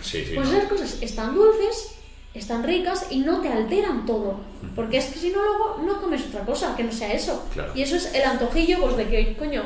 sí, 0.01 0.23
Pues 0.35 0.49
esas 0.49 0.63
cosas 0.69 0.97
están 1.01 1.35
dulces, 1.35 1.95
están 2.33 2.63
ricas 2.63 3.07
y 3.09 3.19
no 3.19 3.41
te 3.41 3.49
alteran 3.49 4.05
todo. 4.05 4.39
Porque 4.73 4.97
es 4.99 5.05
que 5.07 5.19
si 5.19 5.31
no, 5.31 5.43
luego 5.43 5.81
no 5.85 5.99
comes 5.99 6.21
otra 6.27 6.41
cosa 6.45 6.75
que 6.77 6.83
no 6.83 6.91
sea 6.93 7.11
eso. 7.11 7.45
Claro. 7.53 7.73
Y 7.75 7.81
eso 7.81 7.97
es 7.97 8.13
el 8.13 8.23
antojillo, 8.23 8.79
pues 8.79 8.95
de 8.95 9.07
que, 9.07 9.35
coño, 9.35 9.63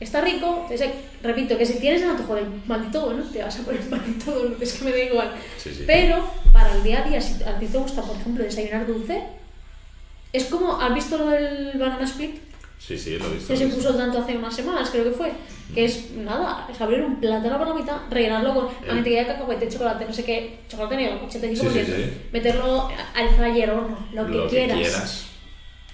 está 0.00 0.20
rico. 0.22 0.66
ese- 0.70 0.92
repito, 1.22 1.56
que 1.58 1.66
si 1.66 1.78
tienes 1.78 2.02
el 2.02 2.10
antojo 2.10 2.34
del 2.34 2.46
maldito 2.66 3.04
bueno, 3.06 3.22
te 3.32 3.42
vas 3.42 3.58
a 3.58 3.62
poner 3.62 3.82
maldito 3.88 4.32
bueno, 4.40 4.56
es 4.60 4.72
que 4.72 4.84
me 4.84 4.90
da 4.92 4.98
igual. 5.04 5.34
Sí, 5.58 5.70
sí. 5.74 5.84
Pero 5.86 6.24
para 6.52 6.74
el 6.74 6.82
día 6.82 7.04
a 7.04 7.08
día, 7.08 7.20
si 7.20 7.42
a 7.44 7.58
ti 7.58 7.66
te 7.66 7.78
gusta, 7.78 8.02
por 8.02 8.16
ejemplo, 8.16 8.42
desayunar 8.44 8.86
dulce, 8.86 9.22
es 10.32 10.44
como, 10.44 10.80
¿has 10.80 10.94
visto 10.94 11.18
lo 11.18 11.28
del 11.28 11.72
banana 11.78 12.04
split? 12.04 12.36
Sí, 12.78 12.96
sí, 12.96 13.18
lo 13.18 13.26
he 13.26 13.34
visto. 13.34 13.48
que 13.52 13.56
se 13.58 13.66
puso 13.66 13.94
tanto 13.94 14.18
hace 14.20 14.36
unas 14.38 14.54
semanas, 14.56 14.88
creo 14.90 15.04
que 15.04 15.10
fue. 15.10 15.32
Que 15.74 15.84
es 15.84 16.12
nada, 16.12 16.66
es 16.72 16.80
abrir 16.80 17.02
un 17.02 17.20
plátano 17.20 17.58
por 17.58 17.68
la 17.68 17.74
mitad, 17.74 17.96
rellenarlo 18.10 18.54
con 18.54 18.66
Eh. 18.66 18.70
mantequilla 18.88 19.20
de 19.20 19.26
cacahuete, 19.26 19.68
chocolate, 19.68 20.04
no 20.06 20.12
sé 20.12 20.24
qué, 20.24 20.58
chocolate 20.68 20.96
negro, 20.96 21.20
85%, 21.28 21.84
Sí, 21.94 22.12
meterlo 22.32 22.88
al 23.14 23.28
fryer, 23.36 23.70
horno, 23.70 23.98
lo 24.14 24.26
que, 24.26 24.32
Lo 24.32 24.42
que 24.48 24.56
quieras. 24.56 24.78
quieras. 24.78 25.26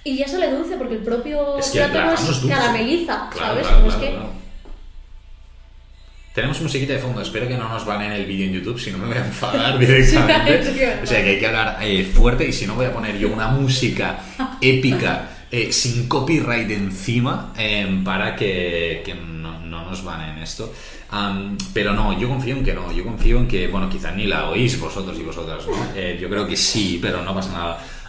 Y 0.07 0.17
ya 0.17 0.27
sale 0.27 0.49
dulce 0.51 0.75
porque 0.77 0.95
el 0.95 1.01
propio 1.01 1.57
Es 1.57 1.69
que 1.69 1.79
el 1.79 1.89
plátano 1.91 2.11
plátano 2.11 2.31
es 2.31 2.41
dulce. 2.41 2.55
carameliza, 2.55 3.29
Claro, 3.31 3.47
¿sabes? 3.47 3.67
claro, 3.67 3.87
es 3.87 3.95
que. 3.95 4.17
Tenemos 6.33 6.61
musiquita 6.61 6.93
de 6.93 6.99
fondo, 6.99 7.19
espero 7.21 7.47
que 7.47 7.57
no 7.57 7.67
nos 7.67 7.83
van 7.83 8.03
en 8.03 8.11
el 8.11 8.25
vídeo 8.25 8.45
en 8.45 8.53
YouTube, 8.53 8.79
si 8.79 8.91
no 8.91 8.99
me 8.99 9.07
voy 9.07 9.17
a 9.17 9.25
enfadar 9.25 9.79
directamente. 9.79 10.63
Sí, 10.71 10.79
o 11.03 11.05
sea 11.05 11.23
que 11.23 11.29
hay 11.31 11.39
que 11.39 11.47
hablar 11.47 11.79
eh, 11.81 12.03
fuerte 12.05 12.47
y 12.47 12.53
si 12.53 12.67
no 12.67 12.75
voy 12.75 12.85
a 12.85 12.93
poner 12.93 13.17
yo 13.17 13.29
una 13.33 13.47
música 13.47 14.19
épica 14.61 15.29
eh, 15.49 15.71
sin 15.71 16.07
copyright 16.07 16.69
encima 16.69 17.53
eh, 17.57 18.01
para 18.05 18.35
que, 18.35 19.01
que 19.03 19.15
no, 19.15 19.59
no 19.61 19.85
nos 19.89 20.03
van 20.03 20.29
en 20.29 20.37
esto. 20.43 20.71
Pero 21.73 21.93
no, 21.93 22.19
yo 22.19 22.27
confío 22.27 22.55
en 22.55 22.63
que 22.63 22.73
no, 22.73 22.91
yo 22.91 23.03
confío 23.03 23.39
en 23.39 23.47
que, 23.47 23.67
bueno, 23.67 23.89
quizá 23.89 24.11
ni 24.11 24.27
la 24.27 24.49
oís 24.49 24.79
vosotros 24.79 25.17
y 25.17 25.23
vosotras, 25.23 25.65
¿no? 25.65 25.73
Eh, 25.95 26.19
yo 26.21 26.29
creo 26.29 26.45
que 26.45 26.55
sí, 26.57 26.99
pero 27.01 27.23
no 27.23 27.33
pasa 27.33 27.51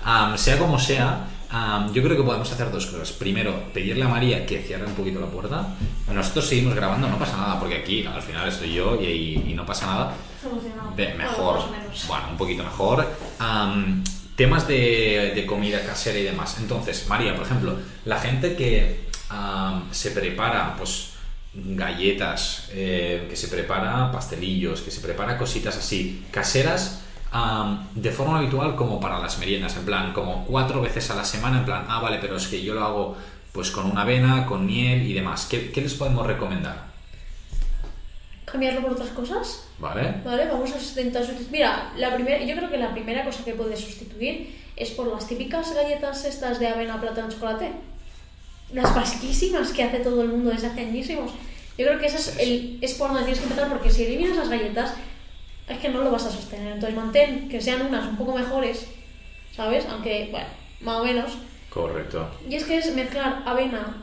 nada. 0.04 0.36
Sea 0.36 0.58
como 0.58 0.78
sea, 0.78 1.20
am, 1.50 1.92
yo 1.92 2.02
creo 2.02 2.16
que 2.16 2.22
podemos 2.22 2.50
hacer 2.52 2.70
dos 2.70 2.86
cosas. 2.86 3.12
Primero, 3.12 3.64
pedirle 3.72 4.04
a 4.04 4.08
María 4.08 4.44
que 4.46 4.60
cierre 4.62 4.86
un 4.86 4.94
poquito 4.94 5.20
la 5.20 5.26
puerta. 5.26 5.74
Nosotros 6.12 6.46
seguimos 6.46 6.74
grabando, 6.74 7.08
no 7.08 7.18
pasa 7.18 7.36
nada, 7.36 7.58
porque 7.60 7.76
aquí 7.76 8.04
al 8.06 8.22
final 8.22 8.48
estoy 8.48 8.72
yo 8.74 9.00
y, 9.00 9.04
y- 9.06 9.50
y 9.50 9.54
no 9.54 9.64
pasa 9.66 9.86
nada. 9.86 10.14
mejor, 11.16 11.60
bueno, 12.08 12.24
un 12.30 12.36
poquito 12.36 12.62
mejor. 12.64 13.06
Temas 14.36 14.68
de, 14.68 15.32
de 15.34 15.46
comida 15.46 15.84
casera 15.84 16.18
y 16.18 16.22
demás. 16.22 16.56
Entonces, 16.60 17.06
María, 17.08 17.34
por 17.34 17.44
ejemplo, 17.44 17.76
la 18.04 18.18
gente 18.20 18.54
que 18.54 19.08
se 19.90 20.10
prepara, 20.12 20.76
pues, 20.78 21.10
galletas, 21.54 22.68
eh, 22.70 23.26
que 23.28 23.34
se 23.36 23.48
prepara 23.48 24.12
pastelillos, 24.12 24.80
que 24.82 24.90
se 24.92 25.00
prepara 25.00 25.36
cositas 25.36 25.76
así, 25.76 26.24
caseras, 26.30 27.02
am, 27.30 27.86
de 27.94 28.10
forma 28.10 28.38
habitual 28.38 28.74
como 28.76 29.00
para 29.00 29.18
las 29.18 29.38
meriendas, 29.38 29.76
en 29.76 29.84
plan, 29.84 30.12
como 30.12 30.44
cuatro 30.44 30.80
veces 30.80 31.10
a 31.10 31.16
la 31.16 31.24
semana, 31.24 31.58
en 31.58 31.64
plan, 31.64 31.84
ah, 31.88 32.00
vale, 32.00 32.18
pero 32.20 32.36
es 32.36 32.46
que 32.46 32.62
yo 32.62 32.74
lo 32.74 32.84
hago 32.84 33.16
pues 33.52 33.70
con 33.70 33.90
una 33.90 34.02
avena, 34.02 34.46
con 34.46 34.66
miel 34.66 35.02
y 35.02 35.14
demás. 35.14 35.46
¿Qué, 35.50 35.70
qué 35.72 35.80
les 35.80 35.94
podemos 35.94 36.26
recomendar? 36.26 36.86
Cambiarlo 38.44 38.82
por 38.82 38.92
otras 38.92 39.10
cosas. 39.10 39.68
¿Vale? 39.78 40.14
Vale, 40.24 40.46
vamos 40.46 40.72
a 40.72 40.78
intentar 40.78 41.22
sustituir. 41.22 41.52
Mira, 41.52 41.92
la 41.96 42.14
primera, 42.14 42.42
yo 42.42 42.56
creo 42.56 42.70
que 42.70 42.78
la 42.78 42.92
primera 42.92 43.24
cosa 43.24 43.44
que 43.44 43.54
puedes 43.54 43.80
sustituir 43.80 44.56
es 44.76 44.90
por 44.90 45.08
las 45.08 45.26
típicas 45.26 45.74
galletas 45.74 46.24
estas 46.24 46.58
de 46.58 46.68
avena, 46.68 47.00
plátano, 47.00 47.30
chocolate. 47.30 47.72
Las 48.72 48.94
basiquísimas 48.94 49.70
que 49.72 49.82
hace 49.82 49.98
todo 50.00 50.22
el 50.22 50.28
mundo 50.28 50.50
desde 50.50 50.68
hace 50.68 50.80
añísimos. 50.80 51.32
Yo 51.76 51.86
creo 51.86 51.98
que 51.98 52.06
esa 52.06 52.18
es, 52.18 52.36
el, 52.38 52.78
es 52.80 52.94
por 52.94 53.08
donde 53.08 53.24
tienes 53.24 53.38
que 53.38 53.46
empezar 53.46 53.68
porque 53.68 53.90
si 53.90 54.04
eliminas 54.04 54.36
las 54.36 54.48
galletas 54.48 54.94
es 55.68 55.78
que 55.78 55.88
no 55.88 56.02
lo 56.02 56.10
vas 56.10 56.26
a 56.26 56.30
sostener. 56.30 56.74
Entonces 56.74 56.96
mantén 56.96 57.48
que 57.48 57.60
sean 57.60 57.86
unas 57.86 58.06
un 58.06 58.16
poco 58.16 58.34
mejores, 58.34 58.88
¿sabes? 59.54 59.86
Aunque, 59.90 60.28
bueno, 60.30 60.46
más 60.80 61.00
o 61.00 61.04
menos. 61.04 61.32
Correcto. 61.70 62.28
Y 62.48 62.54
es 62.54 62.64
que 62.64 62.78
es 62.78 62.94
mezclar 62.94 63.42
avena. 63.46 64.02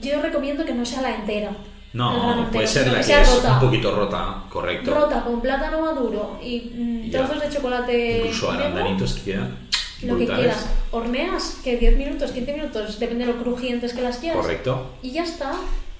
Yo 0.00 0.22
recomiendo 0.22 0.64
que 0.64 0.74
no 0.74 0.84
sea 0.84 1.02
la 1.02 1.14
entera. 1.14 1.50
No, 1.92 2.48
puede 2.50 2.66
ser 2.66 2.86
la 2.86 2.98
que 2.98 3.02
sea 3.02 3.20
es 3.20 3.34
rota. 3.34 3.52
un 3.54 3.60
poquito 3.60 3.94
rota, 3.94 4.42
correcto. 4.48 4.94
Rota 4.94 5.22
con 5.24 5.42
plátano 5.42 5.82
maduro 5.82 6.38
y 6.42 6.72
mm, 6.74 7.04
Y 7.04 7.10
trozos 7.10 7.40
de 7.40 7.50
chocolate. 7.50 8.18
Incluso 8.18 8.50
arandanitos 8.50 9.12
que 9.14 9.32
quedan 9.32 9.56
Lo 10.02 10.16
que 10.16 10.26
quieras. 10.26 10.66
Horneas, 10.90 11.60
que 11.62 11.76
10 11.76 11.98
minutos, 11.98 12.30
15 12.30 12.52
minutos, 12.54 12.98
depende 12.98 13.26
de 13.26 13.32
lo 13.32 13.38
crujientes 13.38 13.92
que 13.92 14.00
las 14.00 14.16
quieras. 14.18 14.40
Correcto. 14.40 14.86
Y 15.02 15.10
ya 15.12 15.24
está. 15.24 15.52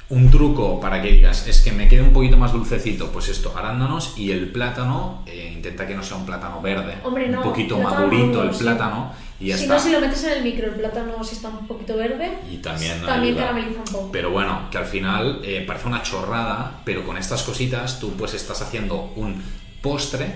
Un 0.09 0.31
truco 0.31 0.79
para 0.79 1.01
que 1.01 1.11
digas, 1.13 1.47
es 1.47 1.63
que 1.63 1.73
me 1.73 1.89
quede 1.89 2.03
un 2.03 2.13
poquito 2.13 2.37
más 2.37 2.53
dulcecito, 2.53 3.11
pues 3.13 3.29
esto, 3.29 3.55
arándanos 3.57 4.13
y 4.19 4.31
el 4.31 4.51
plátano, 4.53 5.23
eh, 5.27 5.53
intenta 5.55 5.87
que 5.87 5.95
no 5.95 6.03
sea 6.03 6.19
un 6.19 6.27
plátano 6.27 6.61
verde. 6.61 6.97
Hombre, 7.03 7.29
no, 7.29 7.39
Un 7.39 7.45
poquito 7.45 7.79
madurito 7.79 8.43
el 8.43 8.53
sí. 8.53 8.63
plátano 8.63 9.13
y 9.41 9.47
ya 9.47 9.57
si 9.57 9.63
está. 9.63 9.75
no, 9.77 9.81
si 9.81 9.91
lo 9.91 10.01
metes 10.01 10.23
en 10.25 10.33
el 10.33 10.43
micro, 10.45 10.67
el 10.67 10.75
plátano, 10.75 11.25
si 11.25 11.37
está 11.37 11.49
un 11.49 11.67
poquito 11.67 11.97
verde, 11.97 12.31
Y 12.51 12.59
también, 12.59 13.01
también 13.01 13.35
ayuda. 13.37 13.47
carameliza 13.49 13.79
un 13.81 13.85
poco. 13.93 14.13
Pero 14.13 14.31
bueno, 14.31 14.69
que 14.71 14.77
al 14.79 14.87
final 14.87 15.41
eh, 15.45 15.65
parece 15.67 15.89
una 15.89 16.03
chorrada, 16.03 16.81
pero 16.85 17.07
con 17.07 17.17
estas 17.17 17.43
cositas 17.43 17.99
tú 17.99 18.11
pues 18.13 18.35
estás 18.35 18.61
haciendo 18.61 19.13
un 19.17 19.43
postre, 19.81 20.35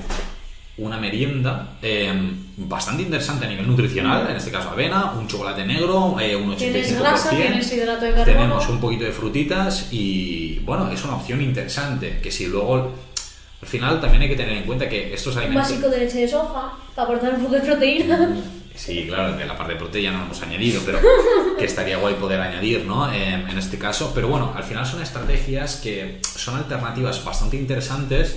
una 0.78 0.98
merienda 0.98 1.76
eh, 1.80 2.12
bastante 2.56 3.02
interesante 3.02 3.46
a 3.46 3.48
nivel 3.48 3.66
nutricional, 3.66 4.28
en 4.28 4.36
este 4.36 4.50
caso 4.50 4.70
avena, 4.70 5.12
un 5.12 5.26
chocolate 5.26 5.64
negro, 5.64 6.18
eh, 6.20 6.36
un 6.36 6.52
85%. 6.52 6.56
Tienes 6.58 6.98
grasa, 6.98 7.30
tienes 7.30 7.72
hidrato 7.72 8.04
de 8.04 8.12
carbono. 8.12 8.24
Tenemos 8.24 8.68
un 8.68 8.80
poquito 8.80 9.04
de 9.04 9.12
frutitas 9.12 9.88
y 9.92 10.58
bueno, 10.60 10.90
es 10.90 11.02
una 11.04 11.16
opción 11.16 11.40
interesante, 11.40 12.20
que 12.22 12.30
si 12.30 12.46
luego 12.46 12.92
al 13.62 13.68
final 13.68 14.00
también 14.00 14.22
hay 14.22 14.28
que 14.28 14.36
tener 14.36 14.58
en 14.58 14.64
cuenta 14.64 14.88
que 14.88 15.14
estos 15.14 15.34
un 15.34 15.42
alimentos... 15.42 15.70
básico 15.70 15.88
de 15.88 15.98
leche 15.98 16.18
de 16.20 16.28
soja 16.28 16.72
para 16.94 17.08
aportar 17.08 17.34
un 17.34 17.42
poco 17.42 17.54
de 17.54 17.60
proteína. 17.60 18.36
Sí, 18.76 19.06
claro, 19.08 19.34
de 19.34 19.46
la 19.46 19.56
parte 19.56 19.72
de 19.72 19.78
proteína 19.78 20.12
no 20.12 20.18
lo 20.18 20.24
hemos 20.26 20.42
añadido, 20.42 20.82
pero 20.84 20.98
que 21.58 21.64
estaría 21.64 21.96
guay 21.96 22.14
poder 22.16 22.42
añadir, 22.42 22.84
¿no? 22.84 23.10
Eh, 23.10 23.32
en 23.32 23.56
este 23.56 23.78
caso. 23.78 24.12
Pero 24.14 24.28
bueno, 24.28 24.52
al 24.54 24.64
final 24.64 24.84
son 24.84 25.00
estrategias 25.00 25.76
que 25.76 26.20
son 26.22 26.56
alternativas 26.56 27.24
bastante 27.24 27.56
interesantes, 27.56 28.36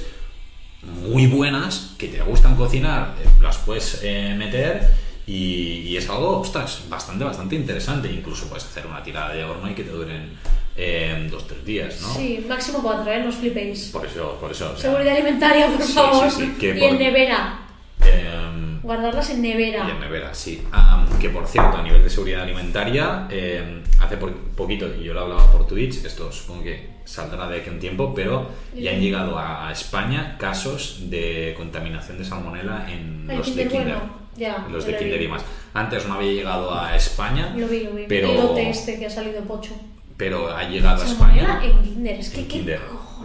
muy 0.83 1.27
buenas, 1.27 1.93
que 1.97 2.07
te 2.07 2.21
gustan 2.21 2.55
cocinar, 2.55 3.15
las 3.41 3.57
puedes 3.57 3.99
eh, 4.03 4.33
meter 4.37 4.89
y, 5.27 5.81
y 5.87 5.97
es 5.97 6.09
algo, 6.09 6.39
ostras, 6.39 6.83
bastante, 6.89 7.23
bastante 7.23 7.55
interesante. 7.55 8.11
Incluso 8.11 8.47
puedes 8.47 8.65
hacer 8.65 8.85
una 8.87 9.03
tirada 9.03 9.33
de 9.33 9.43
horno 9.43 9.69
y 9.69 9.73
que 9.75 9.83
te 9.83 9.91
duren 9.91 10.31
eh, 10.75 11.27
dos, 11.29 11.45
tres 11.47 11.63
días, 11.65 11.99
¿no? 12.01 12.13
Sí, 12.15 12.45
máximo 12.47 12.79
4, 12.81 13.11
¿eh? 13.11 13.19
No 13.21 13.29
os 13.29 13.35
flipéis. 13.35 13.89
Por 13.91 14.05
eso, 14.05 14.37
por 14.39 14.51
eso. 14.51 14.71
o 14.71 14.77
sea, 14.77 14.89
Seguridad 14.91 15.15
alimentaria, 15.15 15.67
por 15.67 15.85
sí, 15.85 15.93
favor. 15.93 16.31
sí, 16.31 16.37
sí, 16.45 16.51
que 16.59 16.69
y 16.75 16.79
por- 16.79 16.89
en 16.89 16.97
nevera. 16.99 17.59
Em, 18.01 18.81
Guardarlas 18.81 19.29
en 19.31 19.41
nevera. 19.41 19.85
Y 19.87 19.91
en 19.91 19.99
nevera, 19.99 20.33
sí. 20.33 20.63
Ah, 20.71 21.05
que 21.19 21.29
por 21.29 21.45
cierto, 21.47 21.77
a 21.77 21.81
nivel 21.83 22.01
de 22.03 22.09
seguridad 22.09 22.41
alimentaria, 22.43 23.27
eh, 23.29 23.81
hace 23.99 24.17
por- 24.17 24.33
poquito, 24.33 24.87
y 24.99 25.03
yo 25.03 25.13
lo 25.13 25.21
hablaba 25.21 25.51
por 25.51 25.67
Twitch, 25.67 26.03
esto 26.05 26.31
supongo 26.31 26.63
que 26.63 26.89
saldrá 27.05 27.47
de 27.47 27.59
aquí 27.61 27.69
un 27.69 27.79
tiempo, 27.79 28.13
pero 28.15 28.49
ya 28.75 28.91
han 28.91 28.99
llegado 29.01 29.37
a, 29.37 29.71
España 29.71 30.35
casos 30.39 31.09
de 31.09 31.53
contaminación 31.57 32.17
de 32.17 32.25
salmonela 32.25 32.85
en 32.89 33.27
los 33.27 33.55
de 33.55 33.67
Kinder 33.67 33.95
bueno, 33.95 34.01
ya, 34.37 34.65
los 34.71 34.85
de 34.85 34.97
Kinder 34.97 35.19
vi. 35.19 35.25
y 35.25 35.27
más. 35.27 35.43
Antes 35.73 36.07
no 36.07 36.15
había 36.15 36.31
llegado 36.33 36.73
a 36.73 36.95
España, 36.95 37.53
Lo 37.55 37.67
vi, 37.67 37.83
lo 37.83 37.91
vi. 37.91 38.05
Pero- 38.07 38.31
El 38.31 38.37
lote 38.37 38.69
este 38.69 38.97
que 38.97 39.05
ha 39.05 39.09
salido 39.09 39.41
pocho. 39.43 39.71
pero 40.17 40.49
ha 40.55 40.63
llegado 40.63 41.01
a 41.03 41.05
España. 41.05 41.61
en 41.63 41.81
Kinder. 41.83 42.19
Es 42.19 42.29
que 42.29 42.39
En 42.41 42.47
qué 42.47 42.53
Kinder. 42.57 42.79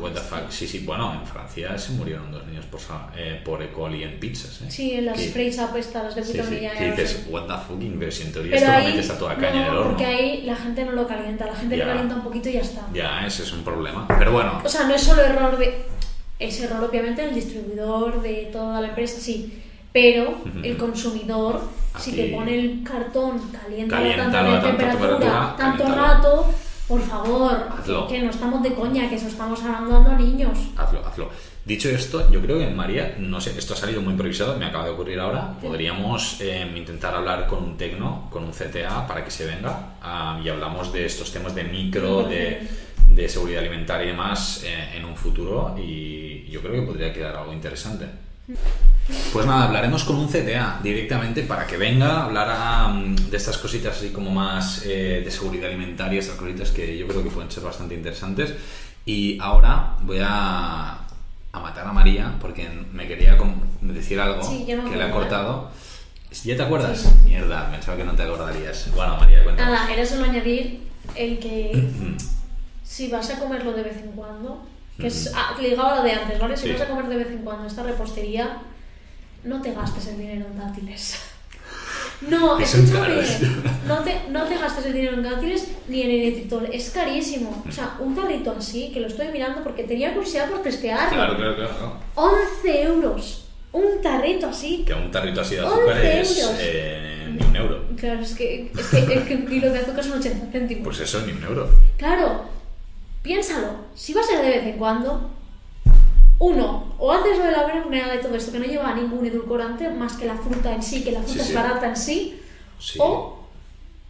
What 0.05 0.13
the 0.13 0.21
fuck. 0.21 0.51
Sí, 0.51 0.67
sí, 0.67 0.81
bueno, 0.81 1.13
en 1.15 1.27
Francia 1.27 1.77
se 1.79 1.93
murieron 1.93 2.31
dos 2.31 2.47
niños 2.47 2.65
por, 2.67 2.81
eh, 3.17 3.41
por 3.45 3.63
E. 3.63 3.71
coli 3.73 4.03
en 4.03 4.19
pizzas. 4.21 4.63
¿eh? 4.63 4.67
Sí, 4.71 4.93
en 4.93 5.07
las 5.07 5.21
phrase 5.21 5.63
up 5.65 5.77
estas, 5.77 6.05
las 6.05 6.15
de 6.15 6.23
Sí, 6.25 6.33
puta 6.33 6.45
sí, 6.45 6.55
milla, 6.55 6.73
que 6.73 6.89
lo 6.89 6.97
dices, 6.97 7.27
what 7.31 7.47
the 7.47 7.55
fucking, 7.67 7.97
pero 7.99 8.13
si 8.13 8.23
en 8.23 8.33
teoría 8.33 8.51
Pero 8.53 8.67
esto 8.67 8.73
lo 8.73 8.79
ahí, 8.87 8.93
metes 8.93 9.11
a 9.11 9.19
toda 9.19 9.35
caña 9.37 9.51
no, 9.53 9.57
en 9.57 9.63
el 9.63 9.77
horno. 9.77 9.89
porque 9.91 10.05
ahí 10.07 10.43
la 10.43 10.57
gente 10.57 10.85
no 10.85 10.93
lo 10.93 11.07
calienta, 11.07 11.47
la 11.47 11.57
gente 11.57 11.77
Ya. 11.77 11.85
lo 11.85 11.91
calienta 11.91 12.15
un 12.17 12.23
poquito 12.23 12.49
y 12.49 12.53
ya 12.53 12.61
está. 12.61 12.83
Ya, 12.93 13.27
ese 13.27 13.43
es 13.43 13.53
un 13.53 13.65
problema. 13.65 14.07
Pero 14.19 14.33
bueno, 14.33 14.61
O 14.65 14.69
sea, 14.69 14.85
no 14.87 14.95
es 14.95 15.01
solo 15.03 15.23
error 15.23 15.57
de... 15.59 15.85
Es 16.39 16.61
error 16.61 16.85
obviamente 16.85 17.23
del 17.23 17.35
distribuidor, 17.35 18.21
de 18.21 18.51
toda 18.53 18.81
la 18.81 18.89
empresa, 18.89 19.21
sí. 19.21 19.63
Pero 19.93 20.39
el 20.65 20.77
consumidor, 20.77 21.61
si 22.01 22.11
Aquí- 22.11 22.21
te 22.23 22.29
pone 22.37 22.59
el 22.59 22.83
cartón 22.83 23.39
caliente 23.53 23.95
tanta 24.17 24.41
a 24.59 24.61
temperatura, 24.61 25.55
tanto 25.57 25.85
caliéntalo. 25.85 25.95
rato, 25.97 26.55
Por 26.89 27.01
favor, 27.01 27.69
Hazlo. 27.79 28.07
que 28.07 28.21
no 28.21 28.31
estamos 28.31 28.63
de 28.63 28.75
coña, 28.75 29.09
que 29.09 29.17
eso 29.17 29.29
estamos 29.29 29.63
hablando 29.63 30.11
a 30.11 30.17
niños. 30.17 30.59
Hazlo, 30.77 31.05
hazlo. 31.07 31.31
Dicho 31.65 31.89
esto, 31.89 32.31
yo 32.31 32.43
creo 32.43 32.59
que 32.59 32.67
María, 32.67 33.17
no 33.19 33.41
sé, 33.41 33.59
esto 33.59 33.73
ha 33.73 33.77
salido 33.77 34.03
muy 34.03 34.13
improvisado, 34.13 34.59
me 34.59 34.67
acaba 34.67 34.85
de 34.85 34.91
ocurrir 34.91 35.19
ahora. 35.19 35.55
Podríamos 35.63 36.39
eh, 36.43 36.71
intentar 36.77 37.15
hablar 37.15 37.47
con 37.47 37.65
un 37.65 37.77
tecno, 37.79 38.29
con 38.31 38.45
un 38.45 38.51
CTA, 38.51 39.07
para 39.07 39.25
que 39.25 39.31
se 39.31 39.47
venga 39.47 39.95
ah, 40.03 40.39
y 40.45 40.49
hablamos 40.51 40.93
de 40.93 41.07
estos 41.07 41.33
temas 41.33 41.55
de 41.55 41.65
micro, 41.65 42.25
de, 42.25 42.69
de 43.09 43.29
seguridad 43.31 43.61
alimentaria 43.61 44.05
y 44.05 44.09
demás 44.11 44.63
eh, 44.67 44.97
en 44.97 45.07
un 45.07 45.17
futuro. 45.17 45.75
Y 45.79 46.51
yo 46.51 46.61
creo 46.61 46.75
que 46.75 46.83
podría 46.83 47.15
quedar 47.15 47.35
algo 47.37 47.55
interesante. 47.55 48.07
Pues 49.33 49.47
nada, 49.47 49.65
hablaremos 49.65 50.05
con 50.05 50.17
un 50.17 50.29
CTA 50.29 50.81
directamente 50.83 51.43
para 51.43 51.67
que 51.67 51.77
venga 51.77 52.21
a 52.21 52.25
hablar 52.25 52.49
a, 52.51 52.89
mm, 52.89 53.17
de 53.31 53.37
estas 53.37 53.59
cositas 53.59 53.97
así 53.97 54.11
como 54.11 54.31
más 54.31 54.83
eh, 54.87 55.21
de 55.25 55.31
seguridad 55.31 55.69
alimentaria, 55.69 56.19
estas 56.21 56.37
cositas 56.37 56.71
que 56.71 56.97
yo 56.97 57.07
creo 57.07 57.23
que 57.23 57.31
pueden 57.31 57.51
ser 57.51 57.63
bastante 57.63 57.95
interesantes. 57.95 58.55
Y 59.05 59.39
ahora 59.41 59.97
voy 60.03 60.19
a, 60.23 60.93
a 61.53 61.61
matar 61.61 61.87
a 61.87 61.93
María 61.93 62.35
porque 62.41 62.69
me 62.93 63.07
quería 63.07 63.37
decir 63.83 64.19
algo 64.21 64.43
Sí, 64.43 64.65
que 64.67 64.77
le 64.97 65.03
ha 65.03 65.11
cortado. 65.11 65.71
¿Ya 66.43 66.57
te 66.57 66.63
acuerdas? 66.63 67.01
Sí. 67.01 67.29
Mierda, 67.29 67.71
pensaba 67.71 67.97
que 67.97 68.05
no 68.05 68.15
te 68.15 68.23
acordarías. 68.23 68.91
Bueno, 68.95 69.17
María. 69.19 69.45
Nada, 69.57 69.93
era 69.93 70.05
solo 70.05 70.25
añadir 70.25 70.81
el 71.15 71.39
que 71.39 71.91
si 72.83 73.09
vas 73.09 73.31
a 73.31 73.39
comerlo 73.39 73.73
de 73.73 73.83
vez 73.83 73.97
en 73.99 74.13
cuando, 74.13 74.67
que 74.99 75.07
es 75.09 75.31
ah, 75.35 75.55
ligado 75.61 75.89
a 75.89 75.97
lo 75.97 76.03
de 76.03 76.13
antes, 76.13 76.39
¿vale? 76.39 76.57
Si 76.57 76.67
Sí. 76.67 76.73
vas 76.73 76.83
a 76.83 76.89
comer 76.89 77.07
de 77.07 77.17
vez 77.17 77.29
en 77.29 77.39
cuando 77.39 77.67
esta 77.67 77.83
repostería, 77.83 78.59
no 79.45 79.61
te 79.61 79.73
gastes 79.73 80.07
el 80.09 80.19
dinero 80.19 80.47
en 80.51 80.59
dátiles. 80.59 81.19
No, 82.29 82.59
escúchame, 82.59 83.23
no 83.87 83.99
te, 83.99 84.23
no 84.31 84.45
te 84.45 84.57
gastes 84.57 84.87
el 84.87 84.93
dinero 84.95 85.15
en 85.15 85.25
dátiles 85.25 85.67
ni 85.89 86.03
en 86.03 86.11
eritritol, 86.11 86.69
es 86.73 86.91
carísimo. 86.91 87.63
O 87.69 87.73
sea, 87.73 87.97
un 87.99 88.15
tarrito 88.15 88.55
así, 88.57 88.91
que 88.93 89.01
lo 89.01 89.09
estoy 89.09 89.29
mirando 89.29 89.63
porque 89.63 89.83
tenía 89.85 90.15
curiosidad 90.15 90.49
por 90.49 90.63
testearlo. 90.63 91.11
Claro, 91.15 91.37
claro, 91.37 91.57
claro. 91.57 91.99
11 92.15 92.83
euros. 92.85 93.49
Un 93.73 94.01
tarrito 94.01 94.47
así. 94.47 94.85
Que 94.87 94.95
un 94.95 95.11
tarrito 95.11 95.41
así 95.41 95.57
de 95.57 95.63
11 95.63 95.75
azúcar 95.75 96.07
es 96.07 96.39
euros. 96.39 96.57
eh, 96.61 97.37
ni 97.39 97.45
un 97.47 97.57
euro. 97.57 97.85
Claro, 97.97 98.21
es 98.21 98.35
que, 98.35 98.71
es 98.75 98.87
que, 98.87 99.15
es 99.15 99.23
que 99.25 99.35
un 99.35 99.47
kilo 99.47 99.71
de 99.73 99.79
azúcar 99.81 100.05
son 100.05 100.19
80 100.19 100.47
céntimos. 100.53 100.85
Pues 100.85 101.01
eso, 101.01 101.21
ni 101.27 101.33
un 101.33 101.43
euro. 101.43 101.69
Claro, 101.99 102.45
piénsalo. 103.25 103.69
Si 103.97 104.13
va 104.13 104.21
a 104.21 104.25
ser 104.25 104.43
de 104.43 104.51
vez 104.51 104.65
en 104.67 104.77
cuando, 104.79 105.31
uno, 106.39 106.95
o 106.99 107.11
haces 107.11 107.39
lo 107.39 107.45
de 107.45 107.53
la 107.53 107.63
horneada 107.65 108.13
de 108.13 108.19
todo 108.19 108.35
esto 108.37 108.53
que 108.53 108.59
no 108.59 108.67
lleva 108.67 108.95
ningún 108.95 109.25
edulcorante 109.25 109.89
más 109.89 110.13
que 110.13 110.27
la 110.27 110.37
fruta 110.37 110.75
en 110.75 110.83
sí, 110.83 111.03
que 111.03 111.13
la 111.13 111.21
fruta 111.23 111.33
Sí, 111.35 111.41
es 111.41 111.47
sí. 111.49 111.55
barata 111.55 111.87
en 111.89 111.97
sí, 111.97 112.41
Sí. 112.79 112.99
o, 113.01 113.39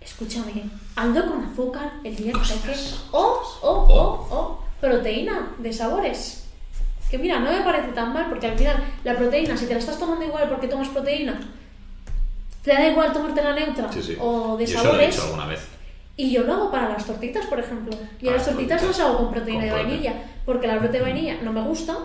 escúchame, 0.00 0.64
hazlo 0.96 1.26
con 1.26 1.44
azúcar 1.44 1.92
el 2.02 2.16
día 2.16 2.32
que 2.32 2.38
toque, 2.40 2.74
o, 3.12 3.40
o, 3.62 3.70
o, 3.70 4.36
o, 4.36 4.64
proteína 4.80 5.52
de 5.58 5.72
sabores. 5.72 6.40
Que 7.08 7.18
mira, 7.18 7.38
no 7.38 7.52
me 7.52 7.60
parece 7.60 7.92
tan 7.92 8.12
mal 8.12 8.26
porque 8.28 8.48
al 8.48 8.58
final 8.58 8.82
la 9.04 9.16
proteína, 9.16 9.56
si 9.56 9.66
te 9.66 9.74
la 9.74 9.78
estás 9.78 9.98
tomando 9.98 10.24
igual 10.24 10.48
porque 10.48 10.66
tomas 10.66 10.88
proteína, 10.88 11.38
te 12.64 12.72
da 12.72 12.88
igual 12.88 13.12
tomarte 13.12 13.42
la 13.44 13.54
neutra 13.54 13.88
o 14.20 14.56
de 14.56 14.66
Yo 14.66 14.72
eso 14.80 14.82
lo 14.82 14.88
he 14.88 14.92
sabores. 15.12 15.14
hecho 15.14 15.24
alguna 15.26 15.46
vez. 15.46 15.60
Y 16.16 16.30
yo 16.30 16.42
lo 16.44 16.54
hago 16.54 16.70
para 16.70 16.90
las 16.90 17.04
tortitas, 17.06 17.44
por 17.46 17.58
ejemplo. 17.58 17.92
Y 18.20 18.26
a 18.26 18.30
Para 18.30 18.36
las 18.36 18.46
tortitas 18.46 18.82
las 18.84 19.00
hago 19.00 19.16
con 19.18 19.32
proteína 19.32 19.60
Con 19.68 19.68
de 19.68 19.72
vainilla, 19.84 20.14
porque 20.46 20.66
la 20.68 20.78
proteína 20.78 21.06
de 21.06 21.12
vainilla 21.12 21.36
no 21.42 21.52
me 21.52 21.60
gusta. 21.62 21.96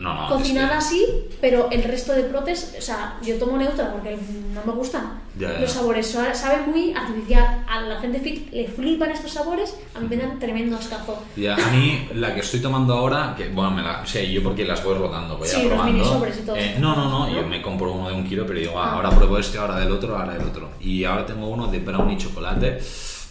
No, 0.00 0.14
no. 0.14 0.28
Cocinada 0.28 0.78
así, 0.78 1.04
pero 1.40 1.68
el 1.70 1.84
resto 1.84 2.12
de 2.12 2.24
protes, 2.24 2.74
o 2.78 2.82
sea, 2.82 3.16
yo 3.22 3.36
tomo 3.38 3.56
neutra 3.58 3.92
porque 3.92 4.18
no 4.54 4.60
me 4.66 4.72
gustan 4.76 5.20
Ya, 5.38 5.52
ya. 5.52 5.60
los 5.60 5.70
sabores. 5.70 6.06
Sa- 6.10 6.34
Sabe 6.34 6.66
muy 6.66 6.92
artificial. 6.94 7.64
A 7.68 7.82
la 7.82 8.00
gente 8.00 8.18
fit 8.20 8.50
le 8.52 8.66
flipan 8.68 9.10
estos 9.10 9.32
sabores, 9.32 9.76
a 9.94 10.00
mí 10.00 10.06
me 10.08 10.16
dan 10.16 10.38
tremendo 10.38 10.76
ascazo. 10.76 11.22
Ya, 11.36 11.54
a 11.54 11.70
mí 11.70 12.08
la 12.14 12.34
que 12.34 12.40
estoy 12.40 12.60
tomando 12.60 12.94
ahora, 12.94 13.34
que 13.36 13.50
bueno, 13.50 13.70
me 13.70 13.82
la, 13.82 14.00
o 14.00 14.06
sea, 14.06 14.22
yo 14.24 14.42
porque 14.42 14.64
las 14.64 14.82
voy 14.82 14.94
rotando, 14.96 15.36
voy 15.36 15.46
Sí, 15.46 15.56
a 15.56 15.58
los 15.60 15.68
probando. 15.68 15.92
minisobres 15.92 16.38
y 16.38 16.40
todo. 16.46 16.56
Eh, 16.56 16.76
no, 16.80 16.96
no, 16.96 17.04
no, 17.08 17.28
¿No? 17.28 17.34
yo 17.34 17.46
me 17.46 17.60
compro 17.62 17.92
uno 17.92 18.08
de 18.08 18.14
un 18.14 18.24
kilo, 18.26 18.44
pero 18.46 18.58
digo, 18.58 18.72
ah, 18.80 18.88
Ah. 18.92 18.94
ahora 18.96 19.10
pruebo 19.10 19.38
este, 19.38 19.58
ahora 19.58 19.78
del 19.78 19.92
otro, 19.92 20.16
ahora 20.16 20.32
del 20.32 20.46
otro. 20.48 20.70
Y 20.80 21.04
ahora 21.04 21.24
tengo 21.26 21.46
uno 21.48 21.66
de 21.68 21.78
brownie 21.80 22.16
chocolate. 22.16 22.80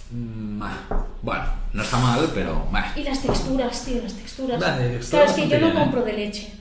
Bueno, 0.09 1.43
no 1.73 1.83
está 1.83 1.97
mal, 1.97 2.29
pero 2.33 2.65
bah. 2.71 2.93
Y 2.95 3.03
las 3.03 3.21
texturas, 3.21 3.83
tío, 3.85 4.01
las 4.01 4.13
texturas. 4.13 4.59
Vale, 4.59 4.99
claro, 5.09 5.25
es 5.25 5.31
que 5.33 5.47
yo 5.47 5.59
no 5.59 5.65
bien, 5.67 5.77
¿eh? 5.77 5.79
compro 5.79 6.01
de 6.03 6.13
leche. 6.13 6.53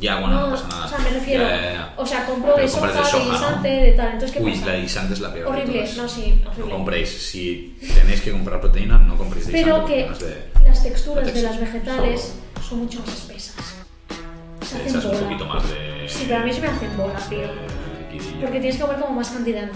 ya, 0.00 0.18
bueno, 0.20 0.40
no, 0.40 0.50
pasa 0.50 0.68
nada. 0.68 0.86
O 0.86 0.88
sea, 0.88 0.98
me 0.98 1.10
refiero. 1.10 1.44
Ya, 1.44 1.56
ya, 1.60 1.72
ya. 1.72 1.94
O 1.96 2.06
sea, 2.06 2.26
compro 2.26 2.56
de 2.56 2.68
soja, 2.68 2.88
de 2.88 2.94
¿no? 3.24 3.30
guisante, 3.32 3.68
de 3.68 3.92
tal. 3.92 4.06
Entonces, 4.12 4.32
¿qué 4.36 4.42
Uy, 4.42 4.52
pasa? 4.52 4.66
la 4.66 4.76
guisante 4.76 5.14
es 5.14 5.20
la 5.20 5.32
peor. 5.32 5.54
de 5.54 5.60
Horrible, 5.62 5.82
todas. 5.82 5.96
no, 5.96 6.08
sí, 6.08 6.40
No 6.44 6.50
horrible. 6.50 6.70
compréis, 6.72 7.08
si 7.30 7.78
tenéis 7.94 8.20
que 8.20 8.32
comprar 8.32 8.60
proteína, 8.60 8.98
no 8.98 9.16
compréis 9.16 9.46
de 9.46 9.52
Pero 9.52 9.84
que 9.84 10.06
no 10.06 10.16
de- 10.18 10.50
las 10.64 10.82
texturas 10.82 11.26
la 11.26 11.32
de 11.32 11.42
las 11.42 11.60
vegetales 11.60 12.34
son 12.68 12.78
mucho 12.80 13.00
más 13.00 13.08
espesas. 13.10 13.54
Se 14.66 14.76
hacen 14.76 14.88
echas 14.88 15.04
un 15.04 15.10
bola. 15.12 15.22
poquito 15.22 15.46
más 15.46 15.68
de. 15.68 16.06
Sí, 16.08 16.24
pero 16.26 16.40
a 16.40 16.44
mí 16.44 16.52
se 16.52 16.60
me 16.60 16.66
hacen 16.68 16.96
bola, 16.96 17.18
tío. 17.28 17.38
de. 17.40 17.80
Porque 18.40 18.58
tienes 18.58 18.76
que 18.76 18.82
comer 18.82 18.98
como 19.00 19.14
más 19.14 19.28
cantidad. 19.30 19.68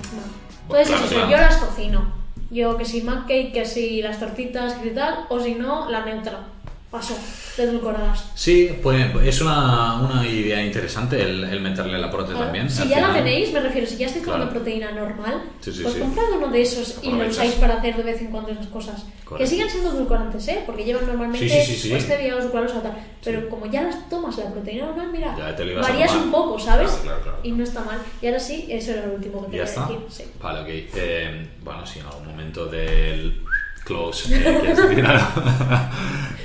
Bueno, 0.68 0.82
Entonces, 0.82 0.88
claro, 0.88 1.04
eso, 1.04 1.14
claro. 1.14 1.30
yo 1.30 1.36
las 1.36 1.56
cocino. 1.56 2.23
Yo 2.50 2.76
que 2.76 2.84
si 2.84 3.02
mac 3.02 3.26
cake, 3.26 3.52
que 3.52 3.64
si 3.64 4.02
las 4.02 4.20
tortitas 4.20 4.76
y 4.84 4.90
tal, 4.90 5.26
o 5.28 5.40
si 5.40 5.54
no, 5.54 5.90
la 5.90 6.04
neutra. 6.04 6.53
Paso, 6.94 7.16
de 7.56 7.64
edulcoradas. 7.64 8.30
Sí, 8.36 8.70
pues 8.80 9.04
es 9.24 9.40
una, 9.40 9.94
una 10.00 10.24
idea 10.24 10.64
interesante 10.64 11.20
el, 11.20 11.42
el 11.42 11.60
meterle 11.60 11.98
la 11.98 12.08
prote 12.08 12.30
Claro. 12.30 12.44
también. 12.44 12.70
Si 12.70 12.86
ya 12.86 13.00
la 13.00 13.12
tenéis, 13.12 13.52
me 13.52 13.58
refiero, 13.58 13.84
si 13.84 13.96
ya 13.96 14.06
estáis 14.06 14.24
tomando 14.24 14.46
Claro. 14.46 14.60
proteína 14.60 14.92
normal, 14.92 15.42
Sí, 15.60 15.72
sí, 15.72 15.82
pues 15.82 15.94
sí. 15.94 16.00
comprad 16.00 16.24
uno 16.36 16.46
de 16.52 16.62
esos 16.62 17.00
y 17.02 17.10
lo 17.10 17.26
usáis 17.26 17.54
para 17.54 17.78
hacer 17.78 17.96
de 17.96 18.02
vez 18.04 18.20
en 18.20 18.28
cuando 18.28 18.52
esas 18.52 18.68
cosas. 18.68 19.06
Que 19.36 19.44
sigan 19.44 19.68
siendo 19.68 19.90
edulcorantes, 19.90 20.46
¿eh? 20.46 20.62
Porque 20.64 20.84
llevan 20.84 21.04
normalmente 21.08 21.48
Sí, 21.48 21.74
sí, 21.74 21.74
sí, 21.74 21.88
sí. 21.88 21.94
o 21.94 22.80
tal. 22.80 22.94
Pero 23.24 23.48
como 23.48 23.66
ya 23.66 23.82
las 23.82 24.08
tomas 24.08 24.36
la 24.38 24.52
proteína 24.52 24.86
normal, 24.86 25.08
mira, 25.10 25.34
varías 25.80 26.14
un 26.14 26.30
poco, 26.30 26.60
¿sabes? 26.60 26.92
Claro. 27.02 27.38
Y 27.42 27.50
no 27.50 27.64
está 27.64 27.80
mal. 27.80 27.98
Y 28.22 28.26
ahora 28.28 28.38
sí, 28.38 28.66
eso 28.68 28.92
era 28.92 29.06
lo 29.06 29.14
último 29.14 29.40
que 29.46 29.50
te 29.50 29.56
Ya 29.56 29.64
iba 29.64 29.64
a 29.64 29.68
está. 29.68 29.88
decir. 29.88 30.26
Vale, 30.40 30.60
ok. 30.60 30.68
Eh, 30.94 31.48
bueno, 31.64 31.84
si 31.84 31.98
en 31.98 32.06
algún 32.06 32.28
momento 32.28 32.66
del 32.66 33.42
close 33.84 34.34
eh. 34.34 34.74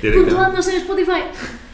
Puntuándonos 0.14 0.66
en 0.68 0.76
Spotify. 0.76 1.22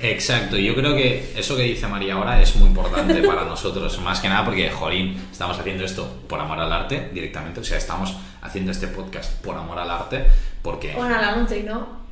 Exacto, 0.01 0.57
yo 0.57 0.75
creo 0.75 0.95
que 0.95 1.33
eso 1.37 1.57
que 1.57 1.63
dice 1.63 1.87
María 1.87 2.15
ahora 2.15 2.41
es 2.41 2.57
muy 2.57 2.69
importante 2.69 3.23
para 3.23 3.45
nosotros, 3.49 4.01
más 4.01 4.21
que 4.21 4.29
nada 4.29 4.45
porque, 4.45 4.71
jolín, 4.71 5.21
estamos 5.31 5.59
haciendo 5.59 5.85
esto 5.85 6.23
por 6.29 6.41
amor 6.41 6.59
al 6.59 6.73
arte 6.73 7.11
directamente, 7.13 7.61
o 7.61 7.65
sea, 7.65 7.79
estamos 7.79 8.17
haciendo 8.43 8.73
este 8.73 8.89
podcast 8.89 9.41
por 9.43 9.57
amor 9.57 9.79
al 9.79 9.91
arte, 9.91 10.27
porque... 10.63 10.93
Bueno, 10.95 11.15
a 11.15 11.21
la 11.21 11.37
Nutri, 11.37 11.63
¿no? 11.63 12.07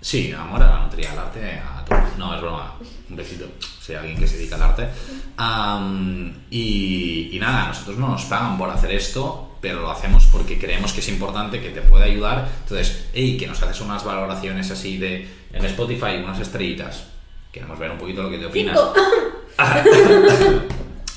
Sí, 0.00 0.32
amor 0.32 0.60
a 0.60 0.68
la 0.68 0.78
nutria, 0.80 1.12
al 1.12 1.18
arte, 1.18 1.60
a 1.60 1.84
todo. 1.84 2.00
No, 2.18 2.34
es 2.34 2.40
broma. 2.40 2.74
Un 3.08 3.14
besito, 3.14 3.46
si 3.80 3.92
hay 3.92 3.98
alguien 3.98 4.18
que 4.18 4.26
se 4.26 4.36
dedica 4.36 4.56
al 4.56 4.62
arte. 4.62 4.88
Am, 5.36 6.34
y, 6.50 7.30
y 7.32 7.38
nada, 7.38 7.68
nosotros 7.68 7.98
no 7.98 8.08
nos 8.08 8.24
pagan 8.24 8.58
por 8.58 8.68
hacer 8.68 8.90
esto, 8.90 9.51
pero 9.62 9.80
lo 9.80 9.90
hacemos 9.90 10.26
porque 10.26 10.58
creemos 10.58 10.92
que 10.92 11.00
es 11.00 11.08
importante, 11.08 11.60
que 11.60 11.70
te 11.70 11.80
puede 11.80 12.04
ayudar. 12.04 12.48
Entonces, 12.64 13.06
hey, 13.14 13.36
que 13.38 13.46
nos 13.46 13.62
haces 13.62 13.80
unas 13.80 14.04
valoraciones 14.04 14.70
así 14.72 14.98
de 14.98 15.26
en 15.52 15.64
Spotify, 15.64 16.16
unas 16.22 16.40
estrellitas. 16.40 17.04
Queremos 17.52 17.78
ver 17.78 17.92
un 17.92 17.98
poquito 17.98 18.24
lo 18.24 18.30
que 18.30 18.38
te 18.38 18.46
opinas. 18.46 18.78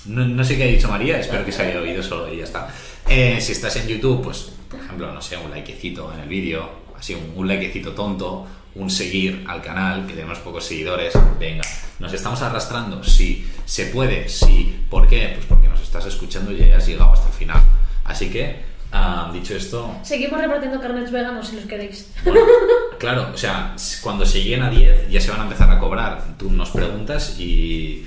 No, 0.06 0.24
no 0.24 0.44
sé 0.44 0.56
qué 0.56 0.66
ha 0.66 0.68
dicho 0.68 0.88
María, 0.88 1.20
espero 1.20 1.44
que 1.44 1.52
se 1.52 1.64
haya 1.64 1.82
oído 1.82 2.04
solo 2.04 2.32
y 2.32 2.38
ya 2.38 2.44
está. 2.44 2.68
Eh, 3.10 3.42
si 3.42 3.54
estás 3.54 3.76
en 3.78 3.88
YouTube, 3.88 4.22
pues, 4.22 4.52
por 4.70 4.80
ejemplo, 4.80 5.12
no 5.12 5.20
sé, 5.20 5.36
un 5.36 5.50
likecito 5.50 6.14
en 6.14 6.20
el 6.20 6.30
vídeo, 6.30 6.70
así 6.96 7.16
un, 7.16 7.34
un 7.36 7.48
likecito 7.48 7.94
tonto, 7.94 8.46
un 8.76 8.92
seguir 8.92 9.44
al 9.48 9.64
canal, 9.64 10.06
que 10.06 10.14
tenemos 10.14 10.38
pocos 10.38 10.64
seguidores, 10.64 11.14
venga, 11.40 11.64
¿nos 11.98 12.14
estamos 12.14 12.40
arrastrando? 12.44 13.04
Sí, 13.04 13.48
se 13.66 13.88
puede, 13.88 14.30
sí. 14.30 14.86
¿Por 14.92 15.08
qué? 15.08 15.32
Pues 15.34 15.48
porque 15.48 15.68
nos 15.68 15.82
estás 15.82 16.06
escuchando 16.06 16.52
y 16.52 16.58
ya 16.58 16.78
has 16.78 16.86
llegado 16.86 17.12
hasta 17.12 17.28
el 17.28 17.34
final. 17.34 17.64
Así 18.06 18.30
que, 18.32 18.62
ah, 18.92 19.30
dicho 19.34 19.56
esto, 19.56 19.94
Seguimos 20.04 20.40
repartiendo 20.40 20.80
carnets 20.80 21.12
veganos 21.12 21.48
si 21.48 21.56
los 21.58 21.66
queréis. 21.66 22.12
bueno, 22.24 22.40
claro, 23.06 23.30
o 23.34 23.38
sea, 23.38 23.76
cuando 24.02 24.26
se 24.26 24.42
lleguen 24.44 24.64
a 24.64 24.70
10 24.70 25.10
ya 25.12 25.22
se 25.22 25.30
van 25.32 25.42
a 25.42 25.44
empezar 25.44 25.70
a 25.70 25.78
cobrar. 25.80 26.24
Tú 26.38 26.52
nos 26.52 26.70
preguntas 26.72 27.40
y 27.40 28.04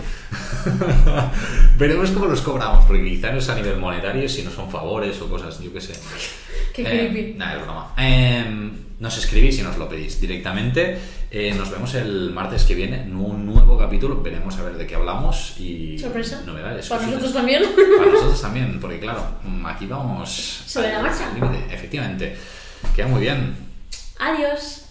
veremos 1.79 2.11
cómo 2.11 2.27
los 2.27 2.41
cobramos, 2.41 2.85
porque 2.85 3.05
quizá 3.05 3.31
no 3.33 3.39
es 3.39 3.49
a 3.49 3.55
nivel 3.55 3.79
monetario, 3.79 4.29
si 4.29 4.43
no 4.43 4.51
son 4.51 4.71
favores 4.71 5.21
o 5.21 5.29
cosas, 5.29 5.61
yo 5.61 5.73
qué 5.73 5.81
sé. 5.81 5.93
Qué 6.75 6.83
Eh, 6.83 7.09
creepy. 7.11 7.35
Nada, 7.39 7.57
es 7.57 7.63
broma. 7.63 7.95
Eh, 7.99 8.71
nos 8.99 9.17
escribís 9.19 9.59
y 9.59 9.63
nos 9.63 9.79
lo 9.79 9.89
pedís 9.89 10.21
directamente. 10.21 10.99
Eh, 11.31 11.55
nos 11.57 11.71
vemos 11.71 11.95
el 11.95 12.31
martes 12.33 12.65
que 12.65 12.75
viene 12.75 13.03
en 13.03 13.15
un 13.15 13.47
nuevo 13.47 13.79
capítulo. 13.79 14.21
Veremos 14.23 14.57
a 14.57 14.63
ver 14.65 14.77
de 14.77 14.87
qué 14.87 14.97
hablamos 14.97 15.55
y 15.61 15.97
Sorpresa. 15.99 16.43
novedades. 16.45 16.89
Para 16.89 17.07
nosotros 17.07 17.33
también. 17.33 17.63
Para 17.99 18.11
nosotros 18.11 18.43
también, 18.43 18.79
porque 18.81 18.99
claro, 18.99 19.25
mm, 19.45 19.67
aquí 19.67 19.87
vamos 19.87 20.63
Sobre 20.67 20.91
la 20.93 21.03
marcha. 21.03 21.31
efectivamente. 21.71 22.37
Queda 22.97 23.07
muy 23.07 23.21
bien. 23.21 23.55
Adiós. 24.19 24.87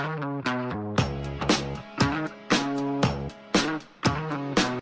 Thank 0.00 0.46
you. 0.46 0.69